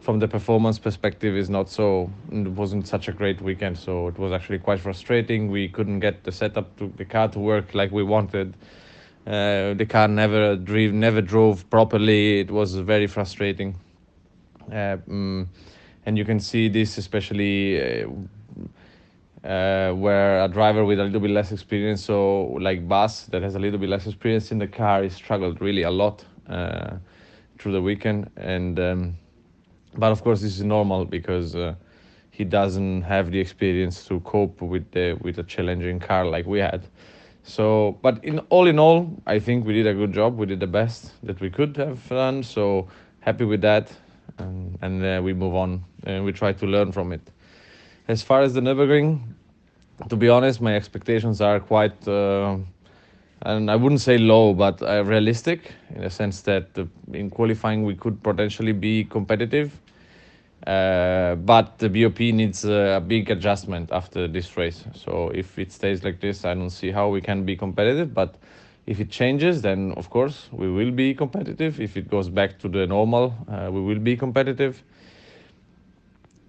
from 0.00 0.18
the 0.18 0.28
performance 0.28 0.78
perspective, 0.78 1.36
is 1.36 1.50
not 1.50 1.68
so. 1.68 2.10
It 2.32 2.48
wasn't 2.48 2.86
such 2.86 3.08
a 3.08 3.12
great 3.12 3.40
weekend, 3.40 3.78
so 3.78 4.08
it 4.08 4.18
was 4.18 4.32
actually 4.32 4.58
quite 4.58 4.80
frustrating. 4.80 5.50
We 5.50 5.68
couldn't 5.68 6.00
get 6.00 6.24
the 6.24 6.32
setup 6.32 6.76
to 6.78 6.92
the 6.96 7.04
car 7.04 7.28
to 7.28 7.38
work 7.38 7.74
like 7.74 7.92
we 7.92 8.02
wanted. 8.02 8.54
Uh, 9.26 9.74
the 9.74 9.86
car 9.88 10.08
never 10.08 10.56
drove, 10.56 10.92
never 10.92 11.20
drove 11.20 11.68
properly. 11.68 12.40
It 12.40 12.50
was 12.50 12.74
very 12.74 13.06
frustrating. 13.06 13.76
Uh, 14.68 14.96
mm, 15.08 15.46
and 16.06 16.16
you 16.16 16.24
can 16.24 16.40
see 16.40 16.68
this 16.68 16.96
especially 16.96 18.02
uh, 18.02 18.08
uh, 19.44 19.92
where 19.92 20.42
a 20.44 20.48
driver 20.48 20.84
with 20.84 21.00
a 21.00 21.04
little 21.04 21.20
bit 21.20 21.30
less 21.30 21.52
experience, 21.52 22.02
so 22.02 22.56
like 22.60 22.86
Bas, 22.88 23.24
that 23.26 23.42
has 23.42 23.54
a 23.54 23.58
little 23.58 23.78
bit 23.78 23.88
less 23.88 24.06
experience 24.06 24.50
in 24.50 24.58
the 24.58 24.66
car, 24.66 25.02
he 25.02 25.08
struggled 25.08 25.60
really 25.60 25.82
a 25.82 25.90
lot 25.90 26.24
uh, 26.48 26.96
through 27.58 27.72
the 27.72 27.82
weekend. 27.82 28.30
And 28.36 28.78
um, 28.78 29.16
but 29.94 30.12
of 30.12 30.22
course, 30.22 30.40
this 30.40 30.56
is 30.56 30.64
normal 30.64 31.04
because 31.04 31.54
uh, 31.54 31.74
he 32.30 32.44
doesn't 32.44 33.02
have 33.02 33.30
the 33.30 33.38
experience 33.38 34.04
to 34.06 34.20
cope 34.20 34.60
with 34.60 34.90
the 34.92 35.18
with 35.20 35.38
a 35.38 35.42
challenging 35.44 35.98
car 35.98 36.24
like 36.26 36.46
we 36.46 36.58
had. 36.60 36.82
So, 37.42 37.98
but 38.02 38.22
in 38.24 38.38
all 38.50 38.66
in 38.66 38.78
all, 38.78 39.10
I 39.26 39.38
think 39.38 39.66
we 39.66 39.72
did 39.72 39.86
a 39.86 39.94
good 39.94 40.12
job. 40.12 40.36
We 40.36 40.46
did 40.46 40.60
the 40.60 40.66
best 40.66 41.12
that 41.22 41.40
we 41.40 41.50
could 41.50 41.76
have 41.76 42.06
done. 42.08 42.42
So 42.42 42.88
happy 43.20 43.44
with 43.44 43.62
that, 43.62 43.90
and, 44.38 44.78
and 44.82 45.04
uh, 45.04 45.20
we 45.22 45.32
move 45.32 45.54
on 45.54 45.84
and 46.04 46.24
we 46.24 46.32
try 46.32 46.52
to 46.52 46.66
learn 46.66 46.92
from 46.92 47.12
it. 47.12 47.20
As 48.08 48.22
far 48.22 48.42
as 48.42 48.54
the 48.54 48.60
Nürburgring, 48.60 49.20
to 50.08 50.16
be 50.16 50.28
honest, 50.28 50.60
my 50.60 50.74
expectations 50.74 51.40
are 51.40 51.60
quite, 51.60 52.08
uh, 52.08 52.56
and 53.42 53.70
I 53.70 53.76
wouldn't 53.76 54.00
say 54.00 54.18
low, 54.18 54.54
but 54.54 54.82
uh, 54.82 55.04
realistic 55.04 55.72
in 55.94 56.02
the 56.02 56.10
sense 56.10 56.42
that 56.42 56.66
uh, 56.76 56.84
in 57.12 57.30
qualifying 57.30 57.84
we 57.84 57.94
could 57.94 58.22
potentially 58.22 58.72
be 58.72 59.04
competitive. 59.04 59.72
Uh, 60.66 61.36
but 61.36 61.78
the 61.78 61.88
BOP 61.88 62.20
needs 62.20 62.64
a 62.66 63.02
big 63.06 63.30
adjustment 63.30 63.90
after 63.92 64.28
this 64.28 64.56
race. 64.58 64.84
So 64.94 65.30
if 65.34 65.58
it 65.58 65.72
stays 65.72 66.04
like 66.04 66.20
this, 66.20 66.44
I 66.44 66.52
don't 66.52 66.68
see 66.70 66.90
how 66.90 67.08
we 67.08 67.22
can 67.22 67.44
be 67.46 67.56
competitive. 67.56 68.12
But 68.12 68.34
if 68.86 69.00
it 69.00 69.10
changes, 69.10 69.62
then 69.62 69.92
of 69.96 70.10
course 70.10 70.48
we 70.52 70.70
will 70.70 70.90
be 70.90 71.14
competitive. 71.14 71.80
If 71.80 71.96
it 71.96 72.10
goes 72.10 72.28
back 72.28 72.58
to 72.58 72.68
the 72.68 72.86
normal, 72.86 73.34
uh, 73.48 73.70
we 73.72 73.80
will 73.80 73.98
be 74.00 74.16
competitive 74.16 74.82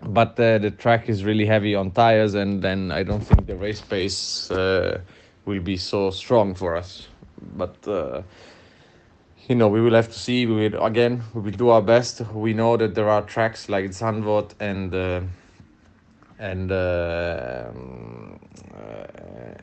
but 0.03 0.39
uh, 0.39 0.57
the 0.57 0.71
track 0.71 1.09
is 1.09 1.23
really 1.23 1.45
heavy 1.45 1.75
on 1.75 1.91
tires, 1.91 2.33
and 2.33 2.61
then 2.61 2.91
I 2.91 3.03
don't 3.03 3.21
think 3.21 3.45
the 3.45 3.55
race 3.55 3.81
pace 3.81 4.49
uh, 4.49 4.99
will 5.45 5.59
be 5.61 5.77
so 5.77 6.11
strong 6.11 6.55
for 6.55 6.75
us. 6.75 7.07
But 7.55 7.87
uh, 7.87 8.21
you 9.47 9.55
know, 9.55 9.67
we 9.67 9.81
will 9.81 9.95
have 9.95 10.07
to 10.07 10.19
see. 10.19 10.45
We 10.45 10.69
will 10.69 10.83
again, 10.83 11.23
we 11.33 11.41
will 11.41 11.51
do 11.51 11.69
our 11.69 11.81
best. 11.81 12.21
We 12.33 12.53
know 12.53 12.77
that 12.77 12.95
there 12.95 13.09
are 13.09 13.21
tracks 13.23 13.69
like 13.69 13.85
Zandvoort 13.85 14.53
and 14.59 14.93
uh, 14.93 15.21
and 16.39 16.71
uh, 16.71 17.71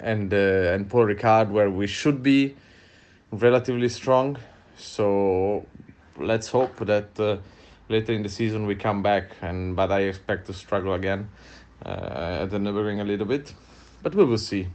and 0.01 0.33
uh, 0.33 0.75
and 0.75 0.89
Paul 0.91 1.07
Ricard 1.07 1.51
where 1.51 1.71
we 1.71 1.87
should 1.87 2.23
be 2.23 2.57
relatively 3.31 3.89
strong. 3.89 4.37
So 4.77 5.67
let's 6.19 6.49
hope 6.49 6.77
that 6.87 7.41
later 7.89 8.13
in 8.13 8.23
the 8.23 8.29
season 8.29 8.67
we 8.67 8.75
come 8.75 9.03
back 9.03 9.31
and 9.43 9.75
but 9.75 9.91
I 9.91 10.01
expect 10.01 10.47
to 10.47 10.53
struggle 10.53 10.95
again 10.95 11.29
uh, 11.85 12.43
at 12.43 12.51
the 12.51 12.59
Nürburgring 12.59 13.01
a 13.01 13.05
little 13.05 13.27
bit 13.27 13.55
but 14.03 14.15
we 14.15 14.25
will 14.25 14.39
see 14.39 14.69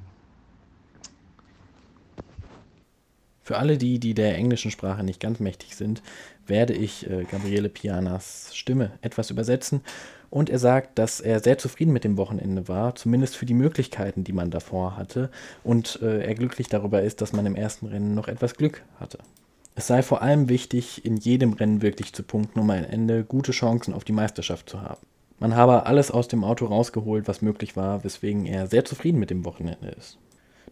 Für 3.53 3.59
alle 3.59 3.77
die, 3.77 3.99
die 3.99 4.15
der 4.15 4.35
englischen 4.35 4.71
Sprache 4.71 5.03
nicht 5.03 5.19
ganz 5.19 5.39
mächtig 5.39 5.75
sind, 5.75 6.01
werde 6.47 6.73
ich 6.73 7.07
äh, 7.07 7.23
Gabriele 7.25 7.69
Pianas 7.69 8.49
Stimme 8.55 8.93
etwas 9.01 9.29
übersetzen. 9.29 9.81
Und 10.31 10.49
er 10.49 10.57
sagt, 10.57 10.97
dass 10.97 11.19
er 11.21 11.39
sehr 11.39 11.59
zufrieden 11.59 11.93
mit 11.93 12.03
dem 12.03 12.17
Wochenende 12.17 12.67
war, 12.67 12.95
zumindest 12.95 13.37
für 13.37 13.45
die 13.45 13.53
Möglichkeiten, 13.53 14.23
die 14.23 14.33
man 14.33 14.49
davor 14.49 14.97
hatte. 14.97 15.29
Und 15.63 15.99
äh, 16.01 16.25
er 16.25 16.33
glücklich 16.33 16.67
darüber 16.67 17.03
ist, 17.03 17.21
dass 17.21 17.31
man 17.31 17.45
im 17.45 17.53
ersten 17.53 17.85
Rennen 17.85 18.15
noch 18.15 18.27
etwas 18.27 18.55
Glück 18.55 18.81
hatte. 18.99 19.19
Es 19.75 19.85
sei 19.85 20.01
vor 20.01 20.23
allem 20.23 20.49
wichtig, 20.49 21.05
in 21.05 21.17
jedem 21.17 21.53
Rennen 21.53 21.83
wirklich 21.83 22.11
zu 22.11 22.23
punkten, 22.23 22.59
um 22.59 22.71
am 22.71 22.83
Ende 22.83 23.23
gute 23.23 23.51
Chancen 23.51 23.93
auf 23.93 24.03
die 24.03 24.13
Meisterschaft 24.13 24.67
zu 24.67 24.81
haben. 24.81 25.05
Man 25.37 25.55
habe 25.55 25.85
alles 25.85 26.09
aus 26.09 26.27
dem 26.27 26.43
Auto 26.43 26.65
rausgeholt, 26.65 27.27
was 27.27 27.43
möglich 27.43 27.77
war, 27.77 28.03
weswegen 28.03 28.47
er 28.47 28.65
sehr 28.65 28.83
zufrieden 28.83 29.19
mit 29.19 29.29
dem 29.29 29.45
Wochenende 29.45 29.89
ist. 29.89 30.17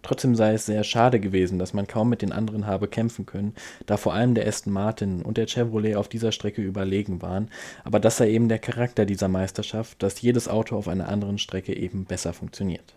Trotzdem 0.01 0.35
sei 0.35 0.53
es 0.53 0.65
sehr 0.65 0.83
schade 0.83 1.19
gewesen, 1.19 1.59
dass 1.59 1.73
man 1.73 1.87
kaum 1.87 2.09
mit 2.09 2.21
den 2.21 2.31
anderen 2.31 2.65
habe 2.65 2.87
kämpfen 2.87 3.25
können, 3.25 3.53
da 3.85 3.97
vor 3.97 4.13
allem 4.13 4.33
der 4.33 4.47
Aston 4.47 4.73
Martin 4.73 5.21
und 5.21 5.37
der 5.37 5.47
Chevrolet 5.47 5.95
auf 5.95 6.07
dieser 6.07 6.31
Strecke 6.31 6.61
überlegen 6.61 7.21
waren, 7.21 7.49
aber 7.83 7.99
das 7.99 8.17
sei 8.17 8.31
eben 8.31 8.49
der 8.49 8.59
Charakter 8.59 9.05
dieser 9.05 9.27
Meisterschaft, 9.27 10.01
dass 10.01 10.21
jedes 10.21 10.47
Auto 10.47 10.75
auf 10.75 10.87
einer 10.87 11.07
anderen 11.07 11.37
Strecke 11.37 11.75
eben 11.75 12.05
besser 12.05 12.33
funktioniert. 12.33 12.95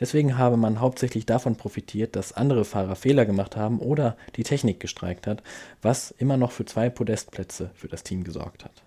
Deswegen 0.00 0.38
habe 0.38 0.56
man 0.56 0.80
hauptsächlich 0.80 1.26
davon 1.26 1.56
profitiert, 1.56 2.16
dass 2.16 2.32
andere 2.32 2.64
Fahrer 2.64 2.96
Fehler 2.96 3.26
gemacht 3.26 3.56
haben 3.56 3.78
oder 3.78 4.16
die 4.36 4.42
Technik 4.42 4.80
gestreikt 4.80 5.26
hat, 5.26 5.42
was 5.80 6.12
immer 6.12 6.36
noch 6.36 6.50
für 6.50 6.64
zwei 6.64 6.88
Podestplätze 6.90 7.70
für 7.74 7.88
das 7.88 8.02
Team 8.02 8.24
gesorgt 8.24 8.64
hat. 8.64 8.82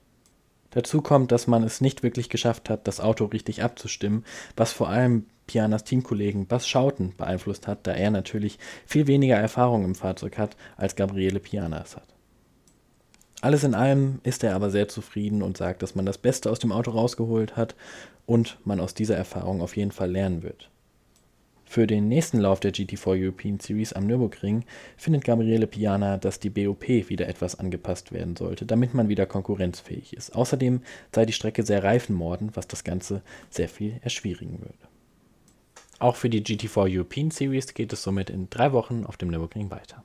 Dazu 0.72 1.02
kommt, 1.02 1.32
dass 1.32 1.48
man 1.48 1.64
es 1.64 1.80
nicht 1.80 2.04
wirklich 2.04 2.30
geschafft 2.30 2.70
hat, 2.70 2.86
das 2.86 3.00
Auto 3.00 3.26
richtig 3.26 3.64
abzustimmen, 3.64 4.26
was 4.58 4.74
vor 4.74 4.90
allem 4.90 5.26
Pianas 5.48 5.84
Teamkollegen 5.84 6.48
Bas 6.48 6.68
Schauten 6.68 7.14
beeinflusst 7.18 7.68
hat, 7.68 7.86
da 7.88 7.92
er 7.92 8.12
natürlich 8.12 8.60
viel 8.86 9.08
weniger 9.08 9.36
Erfahrung 9.36 9.84
im 9.84 9.96
Fahrzeug 9.96 10.38
hat, 10.38 10.56
als 10.78 10.96
Gabriele 10.96 11.40
Piana 11.40 11.82
es 11.84 11.96
hat. 11.96 12.16
Alles 13.42 13.64
in 13.64 13.76
allem 13.76 14.20
ist 14.24 14.44
er 14.44 14.56
aber 14.56 14.72
sehr 14.72 14.88
zufrieden 14.88 15.44
und 15.44 15.58
sagt, 15.58 15.84
dass 15.84 15.94
man 15.94 16.06
das 16.06 16.18
Beste 16.18 16.50
aus 16.50 16.60
dem 16.60 16.72
Auto 16.72 16.92
rausgeholt 16.92 17.56
hat 17.56 17.76
und 18.26 18.58
man 18.64 18.80
aus 18.80 18.94
dieser 18.94 19.18
Erfahrung 19.18 19.62
auf 19.62 19.78
jeden 19.78 19.92
Fall 19.92 20.10
lernen 20.10 20.42
wird. 20.42 20.72
Für 21.68 21.88
den 21.88 22.08
nächsten 22.08 22.40
Lauf 22.40 22.60
der 22.60 22.74
GT4 22.74 23.24
European 23.24 23.60
Series 23.60 23.92
am 23.94 24.08
Nürburgring 24.08 24.64
findet 24.98 25.26
Gabriele 25.26 25.68
Piana, 25.68 26.18
dass 26.18 26.40
die 26.40 26.50
BOP 26.50 26.88
wieder 26.88 27.28
etwas 27.28 27.60
angepasst 27.60 28.12
werden 28.12 28.36
sollte, 28.36 28.66
damit 28.66 28.94
man 28.94 29.10
wieder 29.10 29.26
konkurrenzfähig 29.26 30.14
ist. 30.14 30.36
Außerdem 30.36 30.82
sei 31.14 31.26
die 31.26 31.34
Strecke 31.34 31.64
sehr 31.64 31.84
reifenmordend, 31.84 32.56
was 32.56 32.68
das 32.68 32.84
Ganze 32.84 33.22
sehr 33.50 33.68
viel 33.68 34.00
erschwierigen 34.02 34.60
würde. 34.60 34.95
Auch 36.00 36.16
für 36.18 36.30
die 36.30 36.44
GT4 36.44 36.98
European 36.98 37.32
Series 37.32 37.74
geht 37.74 37.94
es 37.94 38.04
somit 38.04 38.30
in 38.30 38.50
drei 38.50 38.74
Wochen 38.74 39.06
auf 39.06 39.18
dem 39.18 39.30
Nürburgring 39.30 39.72
weiter. 39.72 40.04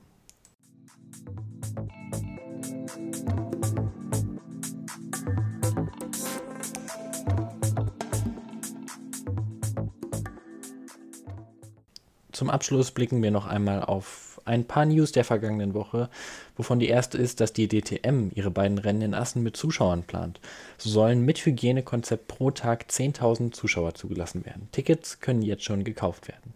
Zum 12.33 12.48
Abschluss 12.48 12.90
blicken 12.92 13.22
wir 13.22 13.31
noch 13.31 13.46
einmal 13.46 13.83
auf 13.83 14.30
ein 14.51 14.65
paar 14.65 14.85
News 14.85 15.13
der 15.13 15.25
vergangenen 15.25 15.73
Woche, 15.73 16.11
wovon 16.57 16.79
die 16.79 16.89
erste 16.89 17.17
ist, 17.17 17.41
dass 17.41 17.53
die 17.53 17.69
DTM 17.69 18.31
ihre 18.35 18.51
beiden 18.51 18.79
Rennen 18.79 19.03
in 19.03 19.15
Assen 19.15 19.43
mit 19.43 19.57
Zuschauern 19.57 20.03
plant. 20.03 20.41
So 20.77 20.91
sollen 20.91 21.25
mit 21.25 21.39
Hygienekonzept 21.47 22.29
pro 22.29 22.51
Tag 22.51 22.87
10.000 22.91 23.53
Zuschauer 23.53 23.95
zugelassen 23.95 24.45
werden. 24.45 24.69
Tickets 24.73 25.21
können 25.21 25.43
jetzt 25.43 25.65
schon 25.65 25.85
gekauft 25.85 26.29
werden. 26.29 26.53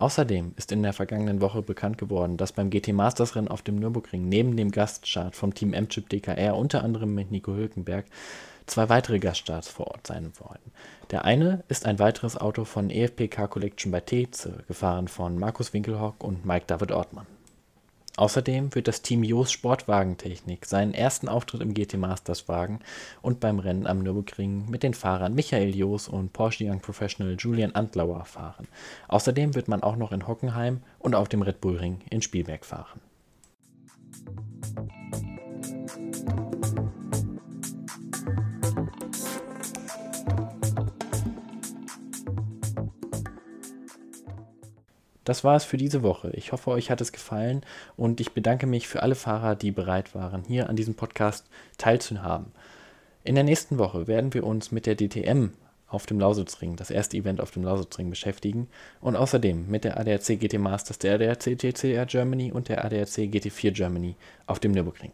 Außerdem 0.00 0.54
ist 0.56 0.72
in 0.72 0.82
der 0.82 0.94
vergangenen 0.94 1.42
Woche 1.42 1.60
bekannt 1.60 1.98
geworden, 1.98 2.38
dass 2.38 2.52
beim 2.52 2.70
GT 2.70 2.94
Masters 2.94 3.36
Rennen 3.36 3.48
auf 3.48 3.60
dem 3.60 3.76
Nürburgring 3.76 4.30
neben 4.30 4.56
dem 4.56 4.70
Gaststart 4.70 5.36
vom 5.36 5.52
Team 5.52 5.74
M-Chip 5.74 6.08
DKR 6.08 6.56
unter 6.56 6.82
anderem 6.82 7.14
mit 7.14 7.30
Nico 7.30 7.52
Hülkenberg 7.52 8.06
zwei 8.64 8.88
weitere 8.88 9.18
Gaststarts 9.18 9.68
vor 9.68 9.88
Ort 9.88 10.06
sein 10.06 10.32
wollen. 10.38 10.72
Der 11.10 11.26
eine 11.26 11.64
ist 11.68 11.84
ein 11.84 11.98
weiteres 11.98 12.38
Auto 12.38 12.64
von 12.64 12.88
EFP 12.88 13.28
Car 13.28 13.48
Collection 13.48 13.92
bei 13.92 14.00
Teze, 14.00 14.64
gefahren 14.66 15.06
von 15.06 15.38
Markus 15.38 15.74
Winkelhock 15.74 16.24
und 16.24 16.46
Mike 16.46 16.64
David 16.66 16.92
Ortmann. 16.92 17.26
Außerdem 18.20 18.74
wird 18.74 18.86
das 18.86 19.00
Team 19.00 19.24
Joos 19.24 19.50
Sportwagentechnik 19.50 20.66
seinen 20.66 20.92
ersten 20.92 21.26
Auftritt 21.26 21.62
im 21.62 21.72
GT 21.72 21.94
Masters 21.94 22.48
wagen 22.48 22.80
und 23.22 23.40
beim 23.40 23.58
Rennen 23.58 23.86
am 23.86 24.00
Nürburgring 24.00 24.68
mit 24.68 24.82
den 24.82 24.92
Fahrern 24.92 25.34
Michael 25.34 25.74
Joos 25.74 26.06
und 26.06 26.34
Porsche 26.34 26.64
Young 26.66 26.80
Professional 26.80 27.34
Julian 27.38 27.74
Antlauer 27.74 28.26
fahren. 28.26 28.68
Außerdem 29.08 29.54
wird 29.54 29.68
man 29.68 29.82
auch 29.82 29.96
noch 29.96 30.12
in 30.12 30.28
Hockenheim 30.28 30.82
und 30.98 31.14
auf 31.14 31.30
dem 31.30 31.40
Red 31.40 31.62
Bull 31.62 31.78
Ring 31.78 32.00
in 32.10 32.20
Spielberg 32.20 32.66
fahren. 32.66 33.00
Das 45.30 45.44
war 45.44 45.54
es 45.54 45.62
für 45.62 45.76
diese 45.76 46.02
Woche. 46.02 46.32
Ich 46.34 46.50
hoffe, 46.50 46.72
euch 46.72 46.90
hat 46.90 47.00
es 47.00 47.12
gefallen 47.12 47.62
und 47.96 48.20
ich 48.20 48.32
bedanke 48.32 48.66
mich 48.66 48.88
für 48.88 49.04
alle 49.04 49.14
Fahrer, 49.14 49.54
die 49.54 49.70
bereit 49.70 50.12
waren, 50.12 50.42
hier 50.42 50.68
an 50.68 50.74
diesem 50.74 50.96
Podcast 50.96 51.46
teilzuhaben. 51.78 52.46
In 53.22 53.36
der 53.36 53.44
nächsten 53.44 53.78
Woche 53.78 54.08
werden 54.08 54.34
wir 54.34 54.42
uns 54.42 54.72
mit 54.72 54.86
der 54.86 54.96
DTM 54.96 55.50
auf 55.86 56.06
dem 56.06 56.18
Lausitzring, 56.18 56.74
das 56.74 56.90
erste 56.90 57.16
Event 57.16 57.40
auf 57.40 57.52
dem 57.52 57.62
Lausitzring 57.62 58.10
beschäftigen 58.10 58.66
und 59.00 59.14
außerdem 59.14 59.70
mit 59.70 59.84
der 59.84 60.00
ADAC 60.00 60.40
GT 60.40 60.58
Masters, 60.58 60.98
der 60.98 61.14
ADAC 61.14 61.56
GTR 61.56 62.06
Germany 62.06 62.50
und 62.50 62.68
der 62.68 62.84
ADAC 62.84 63.30
GT4 63.30 63.70
Germany 63.70 64.16
auf 64.48 64.58
dem 64.58 64.72
Nürburgring. 64.72 65.12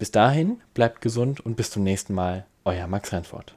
Bis 0.00 0.10
dahin, 0.10 0.60
bleibt 0.74 1.00
gesund 1.00 1.46
und 1.46 1.56
bis 1.56 1.70
zum 1.70 1.84
nächsten 1.84 2.12
Mal, 2.12 2.44
euer 2.64 2.88
Max 2.88 3.12
Reinfort. 3.12 3.54